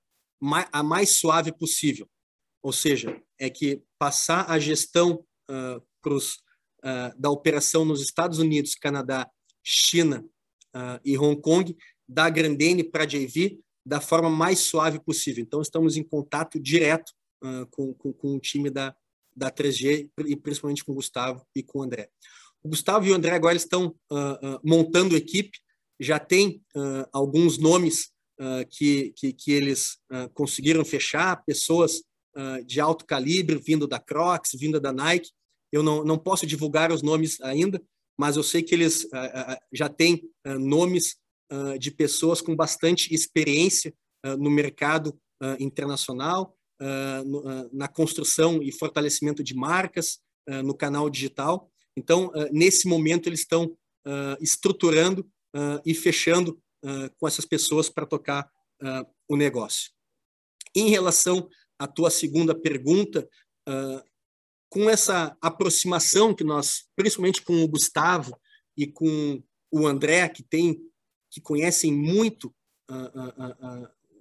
[0.72, 2.08] a mais suave possível.
[2.62, 5.26] Ou seja, é que passar a gestão
[6.02, 6.42] pros,
[7.18, 9.30] da operação nos Estados Unidos, Canadá,
[9.62, 10.26] China
[11.04, 11.76] e Hong Kong,
[12.08, 15.44] da Grandene para a JV, da forma mais suave possível.
[15.44, 17.12] Então, estamos em contato direto
[17.44, 18.96] uh, com, com, com, o time da,
[19.36, 22.10] da 3G e principalmente com o Gustavo e com o André.
[22.64, 25.60] O Gustavo e o André agora estão uh, uh, montando equipe,
[26.00, 26.62] já tem
[27.14, 28.12] alguns nomes
[28.72, 30.00] que, que, que, eles
[30.34, 32.02] conseguiram fechar, pessoas
[32.66, 35.30] de alto calibre vindo da Crocs, vindo da Nike.
[35.72, 37.82] Eu não, não posso divulgar os nomes ainda,
[38.18, 39.08] mas eu sei que eles
[39.72, 40.30] já têm
[40.60, 41.16] nomes
[41.80, 43.94] de pessoas com bastante experiência
[44.26, 45.18] uh, no mercado
[45.60, 46.58] internacional,
[47.26, 50.20] no, na construção e fortalecimento de marcas,
[50.64, 51.70] no canal digital.
[51.98, 53.76] Então, nesse momento, eles estão
[54.40, 55.30] estruturando
[55.86, 56.58] e fechando
[57.18, 58.50] com essas pessoas para tocar
[59.28, 59.92] o negócio.
[60.74, 63.28] Em relação à tua segunda pergunta,
[64.70, 68.36] com essa aproximação que nós, principalmente com o Gustavo
[68.76, 70.82] e com o André, que tem,
[71.34, 72.54] que conhecem muito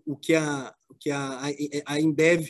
[0.07, 1.43] o que a, o que a,
[1.85, 2.49] a Embev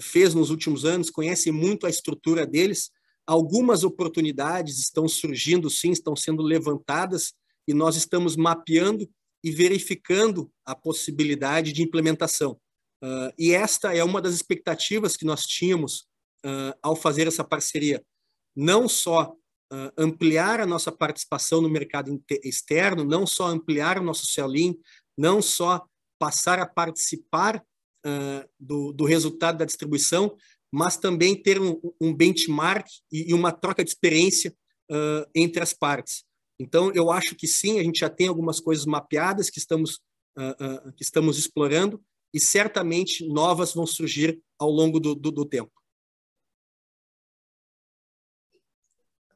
[0.00, 2.90] fez nos últimos anos, conhecem muito a estrutura deles.
[3.26, 7.32] Algumas oportunidades estão surgindo, sim, estão sendo levantadas
[7.66, 9.08] e nós estamos mapeando
[9.42, 12.60] e verificando a possibilidade de implementação.
[13.02, 16.06] Uh, e esta é uma das expectativas que nós tínhamos
[16.44, 18.04] uh, ao fazer essa parceria.
[18.54, 19.36] Não só uh,
[19.96, 24.78] ampliar a nossa participação no mercado externo, não só ampliar o nosso sell-in,
[25.18, 25.84] não só
[26.18, 27.62] passar a participar
[28.60, 30.36] do, do, resultado da distribuição,
[30.72, 34.54] mas também ter um, um benchmark e, e, uma troca de experiência
[35.34, 36.24] entre as partes.
[36.58, 39.96] Então, eu acho que sim, a gente já tem algumas coisas mapeadas que estamos,
[40.36, 42.02] uh, uh, que estamos explorando
[42.32, 45.70] e certamente novas vão surgir ao longo do, do, do tempo.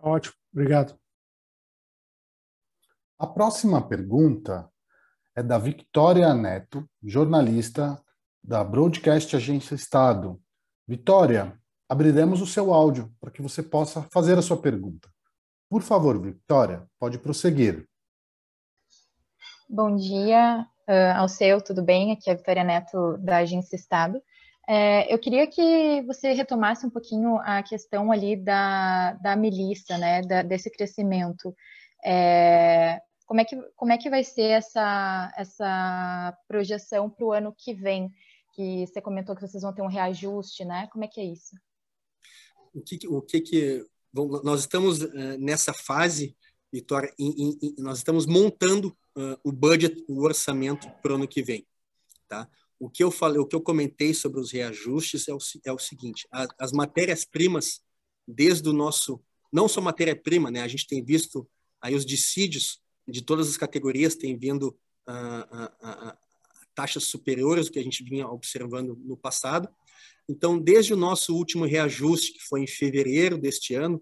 [0.03, 0.99] Ótimo, obrigado.
[3.19, 4.71] A próxima pergunta
[5.37, 8.03] é da Victoria Neto, jornalista
[8.43, 10.41] da Broadcast Agência Estado.
[10.89, 15.09] Vitória, abriremos o seu áudio para que você possa fazer a sua pergunta.
[15.69, 17.87] Por favor, Victoria, pode prosseguir.
[19.69, 22.13] Bom dia uh, ao seu, tudo bem?
[22.13, 24.21] Aqui é a Vitória Neto, da Agência Estado.
[24.73, 30.23] É, eu queria que você retomasse um pouquinho a questão ali da, da milícia, né,
[30.23, 31.53] da, desse crescimento.
[32.05, 37.53] É, como, é que, como é que vai ser essa, essa projeção para o ano
[37.59, 38.15] que vem?
[38.55, 40.89] Que você comentou que vocês vão ter um reajuste, né?
[40.93, 41.57] Como é que é isso?
[42.73, 43.85] O que, o que, que
[44.45, 46.37] nós estamos uh, nessa fase,
[46.73, 47.13] Vitória,
[47.77, 51.67] nós estamos montando uh, o budget, o orçamento para o ano que vem,
[52.29, 52.49] tá?
[52.81, 55.79] O que eu falei, o que eu comentei sobre os reajustes é o, é o
[55.79, 57.83] seguinte: a, as matérias-primas,
[58.27, 59.23] desde o nosso,
[59.53, 60.63] não só matéria-prima, né?
[60.63, 61.47] A gente tem visto
[61.81, 64.69] aí os dissídios de todas as categorias têm vindo
[65.09, 66.19] uh,
[66.75, 69.69] taxas superiores do que a gente vinha observando no passado.
[70.29, 73.97] Então, desde o nosso último reajuste, que foi em fevereiro deste ano,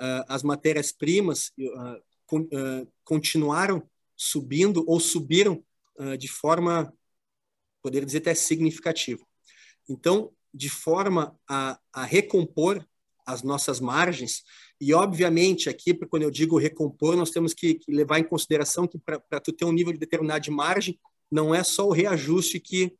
[0.00, 5.62] uh, as matérias-primas uh, con uh, continuaram subindo ou subiram
[6.18, 6.92] de forma,
[7.86, 9.24] poderia dizer até significativa.
[9.88, 12.84] Então, de forma a, a recompor
[13.24, 14.42] as nossas margens,
[14.80, 18.98] e obviamente aqui, quando eu digo recompor, nós temos que, que levar em consideração que
[18.98, 20.98] para tu ter um nível de determinado de margem,
[21.30, 22.92] não é só o reajuste que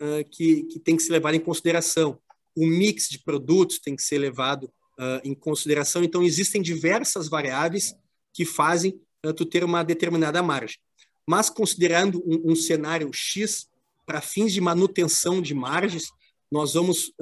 [0.00, 2.18] uh, que, que tem que ser levado em consideração.
[2.56, 6.04] O mix de produtos tem que ser levado uh, em consideração.
[6.04, 7.92] Então, existem diversas variáveis
[8.32, 10.78] que fazem uh, tu ter uma determinada margem.
[11.26, 13.68] Mas, considerando um, um cenário X,
[14.08, 16.08] para fins de manutenção de margens,
[16.50, 17.12] nós vamos,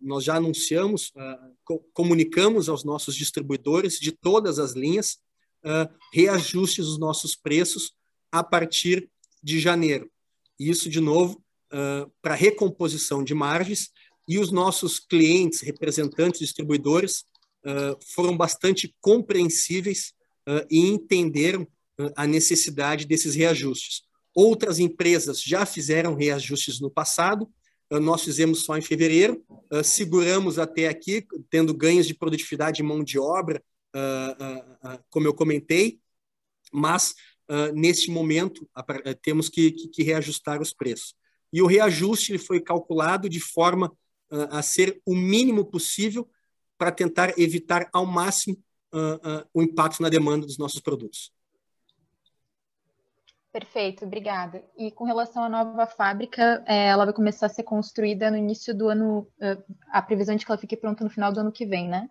[0.00, 1.12] nós já anunciamos,
[1.62, 5.18] co comunicamos aos nossos distribuidores de todas as linhas
[6.10, 7.92] reajustes dos nossos preços
[8.32, 9.10] a partir
[9.42, 10.10] de janeiro.
[10.58, 11.42] Isso, de novo,
[11.72, 13.90] uh, para recomposição de margens
[14.28, 17.24] e os nossos clientes, representantes, distribuidores,
[17.64, 20.12] uh, foram bastante compreensíveis
[20.48, 21.66] uh, e entenderam
[22.14, 24.02] a necessidade desses reajustes.
[24.36, 27.50] Outras empresas já fizeram reajustes no passado,
[27.90, 29.42] nós fizemos só em fevereiro,
[29.82, 33.64] seguramos até aqui, tendo ganhos de produtividade e mão de obra,
[35.08, 35.98] como eu comentei,
[36.70, 37.14] mas
[37.74, 38.68] neste momento
[39.22, 41.14] temos que, que, reajustar os preços.
[41.50, 43.90] E o reajuste ele foi calculado de forma
[44.50, 46.28] a ser o mínimo possível
[46.76, 48.62] para tentar evitar ao máximo
[49.54, 51.32] o impacto na demanda dos nossos produtos.
[53.58, 54.62] Perfeito, obrigada.
[54.76, 58.76] E com relação à nova fábrica, é, ela vai começar a ser construída no início
[58.76, 59.26] do ano,
[59.90, 62.06] a previsão é de que ela fique pronta no final do ano que vem, né?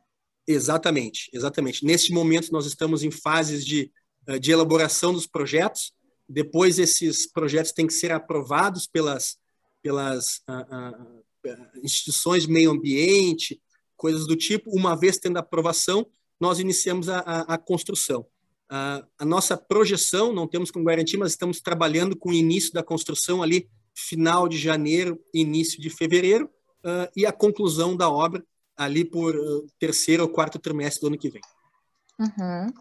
[0.48, 1.86] Exatamente, exatamente.
[1.86, 3.92] Neste momento, nós estamos em fases de,
[4.42, 5.94] de elaboração dos projetos,
[6.28, 9.38] depois esses projetos têm que ser aprovados pelas,
[9.84, 11.14] pelas uh,
[11.46, 13.62] uh, instituições de meio ambiente,
[13.96, 14.76] coisas do tipo.
[14.76, 16.08] Uma vez tendo a aprovação,
[16.40, 18.26] nós iniciamos a, a, a construção.
[18.72, 22.84] Uh, a nossa projeção, não temos como garantir, mas estamos trabalhando com o início da
[22.84, 26.46] construção ali, final de janeiro, início de fevereiro,
[26.86, 28.44] uh, e a conclusão da obra
[28.76, 31.42] ali por uh, terceiro ou quarto trimestre do ano que vem.
[32.20, 32.74] Uhum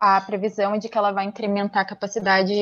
[0.00, 2.52] a previsão é de que ela vai incrementar a capacidade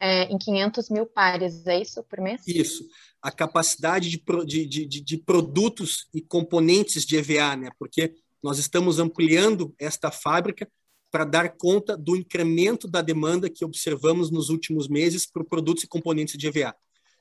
[0.00, 2.40] é, em 500 mil pares, é isso, por mês?
[2.46, 2.84] Isso.
[3.20, 7.68] A capacidade de, de, de, de, produtos e componentes de EVA, né?
[7.78, 10.68] porque nós estamos ampliando esta fábrica
[11.16, 15.88] para dar conta do incremento da demanda que observamos nos últimos meses por produtos e
[15.88, 16.76] componentes de EVA.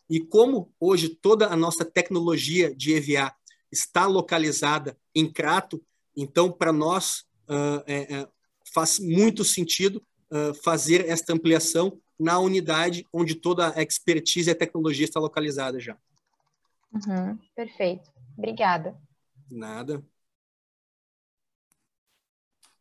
[0.10, 3.34] E como hoje toda a nossa tecnologia de EVA
[3.72, 5.82] está localizada em Crato,
[6.14, 8.28] então para nós uh, é, é,
[8.74, 14.56] faz muito sentido uh, fazer esta ampliação na unidade onde toda a expertise e a
[14.56, 15.98] tecnologia está localizada já.
[16.92, 18.12] Uhum, perfeito.
[18.38, 18.94] Obrigada.
[19.50, 20.04] Nada.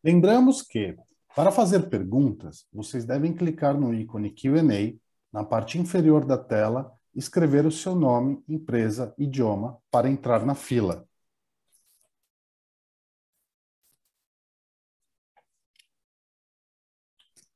[0.04, 0.94] Lembramos que,
[1.34, 4.94] para fazer perguntas, vocês devem clicar no ícone Q&A
[5.32, 11.08] na parte inferior da tela escrever o seu nome, empresa, idioma para entrar na fila.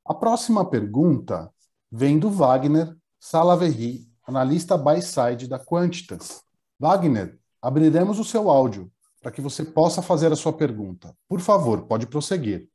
[0.03, 1.53] A próxima pergunta
[1.92, 6.42] vem do Wagner Salaverry, analista buy-side da Quantitas.
[6.78, 8.90] Wagner, abriremos o seu áudio
[9.21, 11.14] para que você possa fazer a sua pergunta.
[11.29, 12.69] Por favor, pode prosseguir.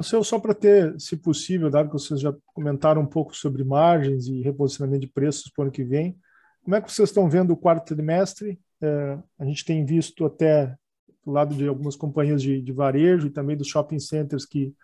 [0.00, 4.28] Seu, só para ter, se possível, dado que vocês já comentaram um pouco sobre margens
[4.28, 6.16] e reposicionamento de preços para o ano que vem,
[6.62, 8.60] como é que vocês estão vendo o quarto trimestre?
[8.80, 10.76] É, a gente tem visto até
[11.24, 14.74] do lado de algumas companhias de, de, varejo e também dos shopping centers que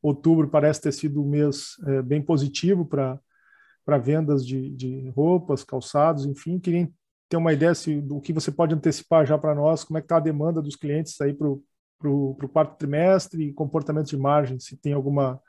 [0.00, 6.24] outubro parece ter sido um mês é, bem positivo para vendas de, de roupas, calçados,
[6.24, 6.58] enfim.
[6.58, 6.88] Queria
[7.32, 10.04] ter uma ideia se, do que você pode antecipar já para nós, como é que
[10.04, 14.76] está a demanda dos clientes aí para o quarto trimestre e comportamento de margem, se
[14.76, 15.42] tem alguma,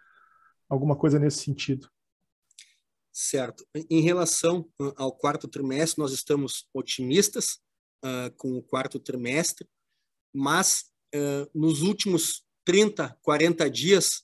[0.70, 1.90] alguma coisa nesse sentido.
[3.12, 3.68] Certo.
[3.90, 4.66] Em relação
[4.96, 7.60] ao quarto trimestre, nós estamos otimistas
[8.02, 9.68] uh, com o quarto trimestre,
[10.34, 14.24] mas uh, nos últimos 30, 40 dias,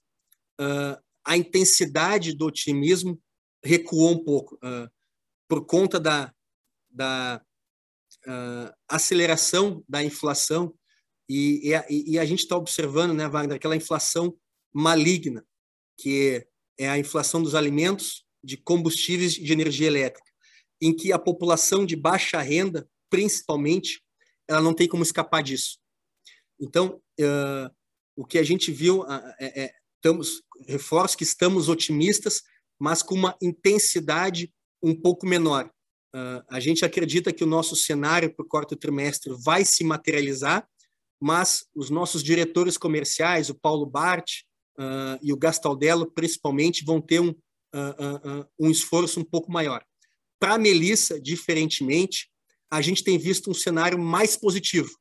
[0.61, 3.21] uh, a intensidade do otimismo
[3.61, 4.57] recuou um pouco,
[5.45, 6.33] por conta da,
[6.89, 7.41] da
[8.27, 10.73] uh, aceleração da inflação
[11.29, 14.35] e, e, a, e a gente está observando, né, Wagner, aquela inflação
[14.73, 15.45] maligna,
[15.97, 16.45] que
[16.77, 20.31] é a inflação dos alimentos, de combustíveis e de energia elétrica,
[20.81, 24.01] em que a população de baixa renda, principalmente,
[24.47, 25.77] ela não tem como escapar disso.
[26.59, 27.75] Então, uh,
[28.15, 32.41] o que a gente viu, uh, é, é, estamos, reforço que estamos otimistas,
[32.79, 34.51] mas com uma intensidade
[34.81, 35.69] um pouco menor.
[36.15, 40.67] Uh, a gente acredita que o nosso cenário para o quarto trimestre vai se materializar,
[41.19, 44.41] mas os nossos diretores comerciais, o Paulo Bart
[44.79, 49.83] uh, e o Gastaldello, principalmente, vão ter um, uh, um esforço um pouco maior.
[50.39, 52.31] Para a Melissa, diferentemente,
[52.71, 54.97] a gente tem visto um cenário mais positivo.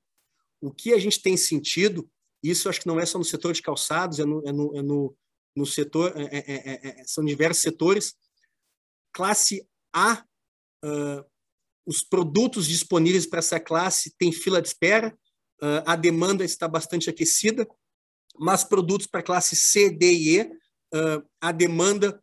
[0.61, 2.09] O que a gente tem sentido,
[2.43, 4.83] isso acho que não é só no setor de calçados, é no, é no, é
[4.83, 5.17] no,
[5.57, 8.15] no setor, é é, é, é, são diversos setores.
[9.13, 10.25] Classe A
[10.85, 11.25] uh,
[11.87, 15.17] os produtos disponíveis para essa classe têm fila de espera,
[15.63, 17.67] uh, a demanda está bastante aquecida,
[18.39, 22.23] mas produtos para classe C, D e E, uh, a demanda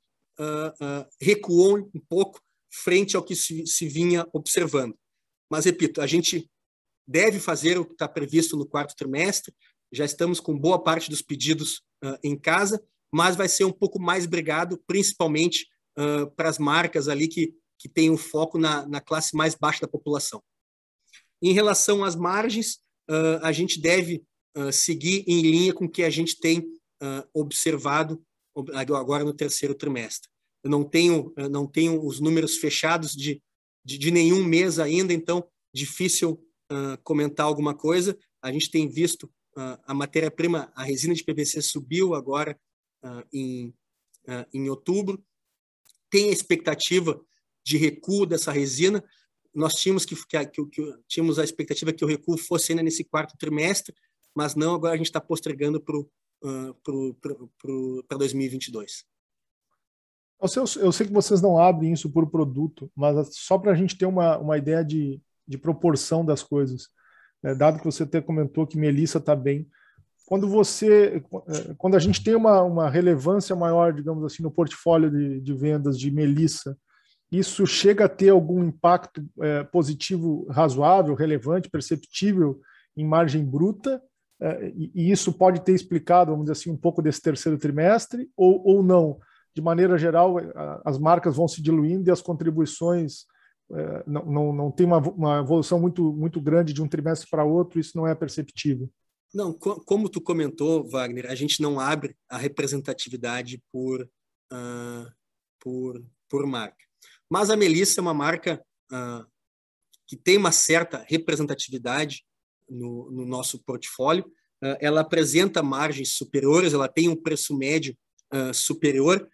[1.22, 4.94] recuou um pouco frente ao que se, se vinha observando.
[5.50, 6.52] Mas, repito, a gente
[7.08, 9.56] deve fazer o que está previsto no quarto trimestre,
[9.94, 11.82] já estamos com boa parte dos pedidos
[12.22, 12.84] em casa,
[13.14, 15.70] mas vai ser um pouco mais brigado, principalmente
[16.36, 19.88] para as marcas ali que que tem um foco na, na classe mais baixa da
[19.88, 20.42] população.
[21.42, 24.24] Em relação às margens, uh, a gente deve
[24.58, 28.22] uh, seguir em linha com o que a gente tem uh, observado
[28.74, 30.30] agora no terceiro trimestre.
[30.64, 33.42] Eu não tenho, eu não tenho os números fechados de,
[33.84, 36.42] de, de nenhum mês ainda, então difícil
[37.04, 38.18] comentar alguma coisa.
[38.42, 39.30] A gente tem visto
[39.84, 42.58] a matéria-prima, a resina de PVC subiu agora
[43.32, 43.74] em,
[44.54, 45.24] em outubro.
[46.10, 47.22] Tem a expectativa
[47.66, 49.04] de recuo dessa resina.
[49.54, 53.04] Nós tínhamos que, que, que, que tínhamos a expectativa que o recuo fosse ainda nesse
[53.04, 53.96] quarto trimestre,
[54.36, 56.06] mas não, agora a gente está postergando para uh,
[58.18, 59.06] 2022.
[60.42, 64.06] Eu sei, que vocês não abrem isso por produto, mas só para a gente ter
[64.06, 66.90] uma, uma ideia de, de proporção das coisas.
[67.42, 67.56] Né?
[67.56, 69.68] Dado que você até comentou que Melissa está bem,
[70.26, 71.24] quando você
[71.78, 76.00] quando a gente tem uma, uma relevância maior digamos assim no portfólio de, de vendas
[76.00, 76.76] de Melissa
[77.32, 82.60] isso chega a ter algum impacto é, positivo razoável, relevante, perceptível
[82.96, 84.02] em margem bruta,
[84.40, 88.62] é, e, isso pode ter explicado, vamos dizer assim, um pouco desse terceiro trimestre, ou,
[88.66, 89.20] ou não?
[89.54, 90.36] De maneira geral,
[90.84, 93.26] as marcas vão se diluindo e as contribuições
[93.72, 97.44] é, não, não, não tem uma, uma evolução muito, muito grande de um trimestre para
[97.44, 98.90] outro, isso não é perceptível.
[99.34, 105.12] Não, como tu comentou, Wagner, a gente não abre a representatividade por, uh,
[105.60, 106.85] por, por marca.
[107.30, 109.26] Mas a Melissa é uma marca uh,
[110.08, 112.24] que tem uma certa representatividade
[112.70, 114.26] no, no, nosso portfólio.
[114.80, 117.96] ela apresenta margens superiores, ela tem um preço médio
[118.54, 119.28] superior,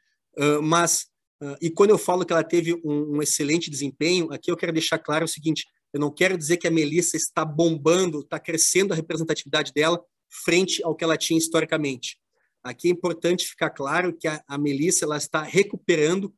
[0.62, 1.10] mas
[1.62, 5.00] e quando eu falo que ela teve um, um, excelente desempenho, aqui eu quero deixar
[5.00, 8.96] claro o seguinte: eu não quero dizer que a Melissa está bombando, está crescendo a
[8.96, 12.18] representatividade dela frente ao que ela tinha historicamente.
[12.64, 16.34] Aqui é importante ficar claro que a, a Melissa ela está recuperando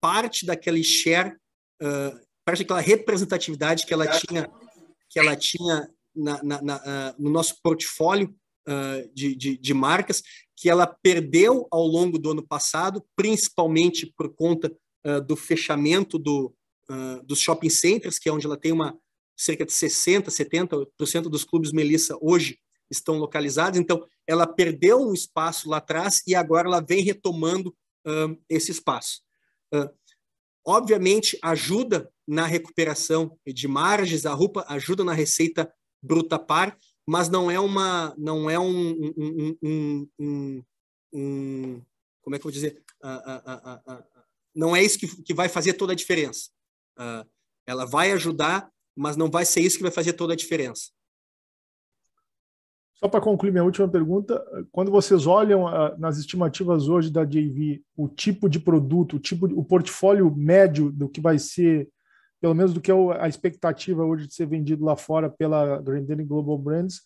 [0.00, 1.36] parte daquele share,
[1.82, 4.50] uh, parte daquela representatividade que ela tinha,
[5.08, 8.34] que ela tinha na, na, na, uh, no nosso portfólio
[8.68, 10.22] uh, de, de, de, marcas,
[10.56, 14.74] que ela perdeu ao longo do ano passado, principalmente por conta
[15.26, 16.52] do fechamento do,
[17.24, 18.98] dos shopping centers, que é onde ela tem uma
[19.36, 22.58] cerca de 60, 70% dos clubes Melissa hoje
[22.90, 23.78] estão localizados.
[23.78, 27.74] Então, ela perdeu um espaço lá atrás e agora ela vem retomando
[28.50, 29.22] esse espaço.
[30.66, 37.50] Obviamente, ajuda na recuperação de margens, a RUPA ajuda na receita bruta par, mas não
[37.50, 38.92] é uma, não é um,
[39.62, 40.64] um, um,
[41.12, 41.82] um,
[42.20, 42.82] como é que eu vou dizer,
[44.54, 46.50] não é isso que, que vai fazer toda a diferença.
[47.66, 50.90] ela vai ajudar, mas não vai ser isso que vai fazer toda a diferença.
[53.00, 57.80] Só para concluir minha última pergunta, quando vocês olham uh, nas estimativas hoje da JV
[57.96, 61.88] o tipo de produto, o tipo, o portfólio médio do que vai ser,
[62.40, 66.24] pelo menos do que é a expectativa hoje de ser vendido lá fora pela Grendene
[66.24, 67.02] Global Brands,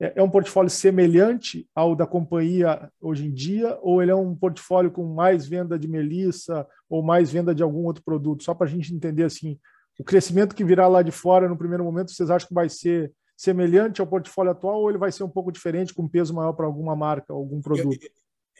[0.00, 4.34] é, é um portfólio semelhante ao da companhia hoje em dia, ou ele é um
[4.34, 8.42] portfólio com mais venda de melissa ou mais venda de algum outro produto?
[8.42, 9.60] Só para a gente entender assim,
[9.96, 13.12] o crescimento que virá lá de fora no primeiro momento, vocês acham que vai ser
[13.36, 16.66] semelhante ao portfólio atual ou ele vai ser um pouco diferente, com peso maior para
[16.66, 18.02] alguma marca, algum produto?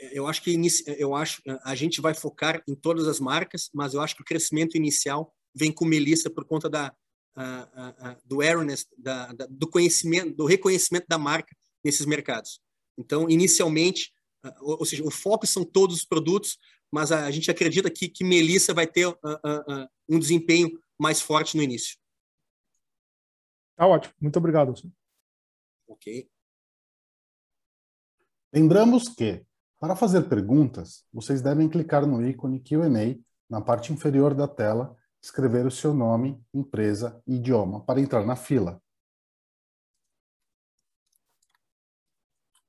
[0.01, 0.55] Eu, eu acho que
[0.99, 4.27] eu acho a gente vai focar em todas as marcas, mas eu acho que o
[4.27, 6.93] crescimento inicial vem com Melissa por conta da
[7.37, 11.55] uh, uh, do awareness, da, da, do conhecimento, do reconhecimento da marca
[11.85, 12.61] nesses mercados.
[12.99, 14.12] Então, inicialmente,
[14.45, 16.59] uh, ou, ou, seja, o foco são todos os produtos,
[16.91, 19.07] mas a, a gente acredita que, que Melissa vai ter
[20.09, 21.97] um desempenho mais forte no início.
[23.77, 24.14] Tá ótimo.
[24.20, 24.74] Muito obrigado.
[25.87, 26.29] Ok.
[28.53, 29.45] Lembramos que,
[29.79, 33.18] para fazer perguntas, vocês devem clicar no ícone Q&A
[33.49, 38.35] na parte inferior da tela, escrever o seu nome, empresa e idioma para entrar na
[38.35, 38.81] fila.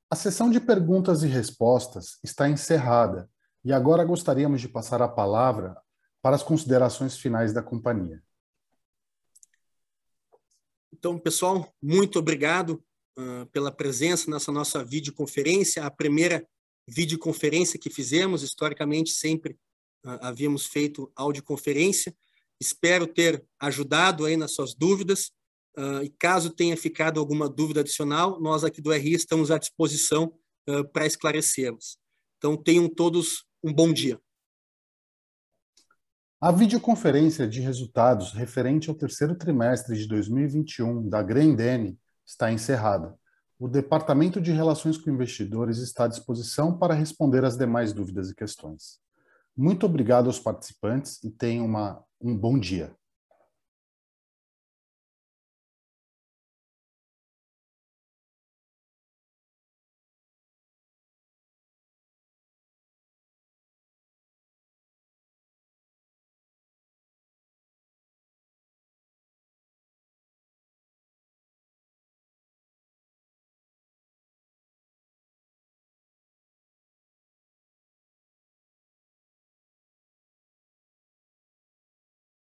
[0.10, 3.30] A sessão de perguntas e respostas está encerrada
[3.64, 5.82] e agora gostaríamos de passar a palavra
[6.22, 8.24] para as considerações finais da companhia.
[10.98, 12.84] Então, pessoal, muito obrigado
[13.20, 16.48] uh, pela presença nessa nossa videoconferência, a primeira
[16.88, 19.54] videoconferência que fizemos, historicamente sempre
[20.04, 22.16] uh, havíamos feito audioconferência.
[22.60, 25.32] Espero ter ajudado aí nas suas dúvidas,
[25.78, 30.34] uh, e caso tenha ficado alguma dúvida adicional, nós aqui do RI estamos à disposição
[30.92, 31.98] para esclarecermos.
[32.38, 34.20] Então, tenham todos um bom dia.
[36.40, 43.16] A videoconferência de resultados referente ao terceiro trimestre de 2021 da Grendene está encerrada.
[43.58, 48.36] O Departamento de Relações com Investidores está à disposição para responder as demais dúvidas e
[48.36, 49.00] questões.
[49.58, 52.96] Muito obrigado aos participantes e tenham uma, um bom dia.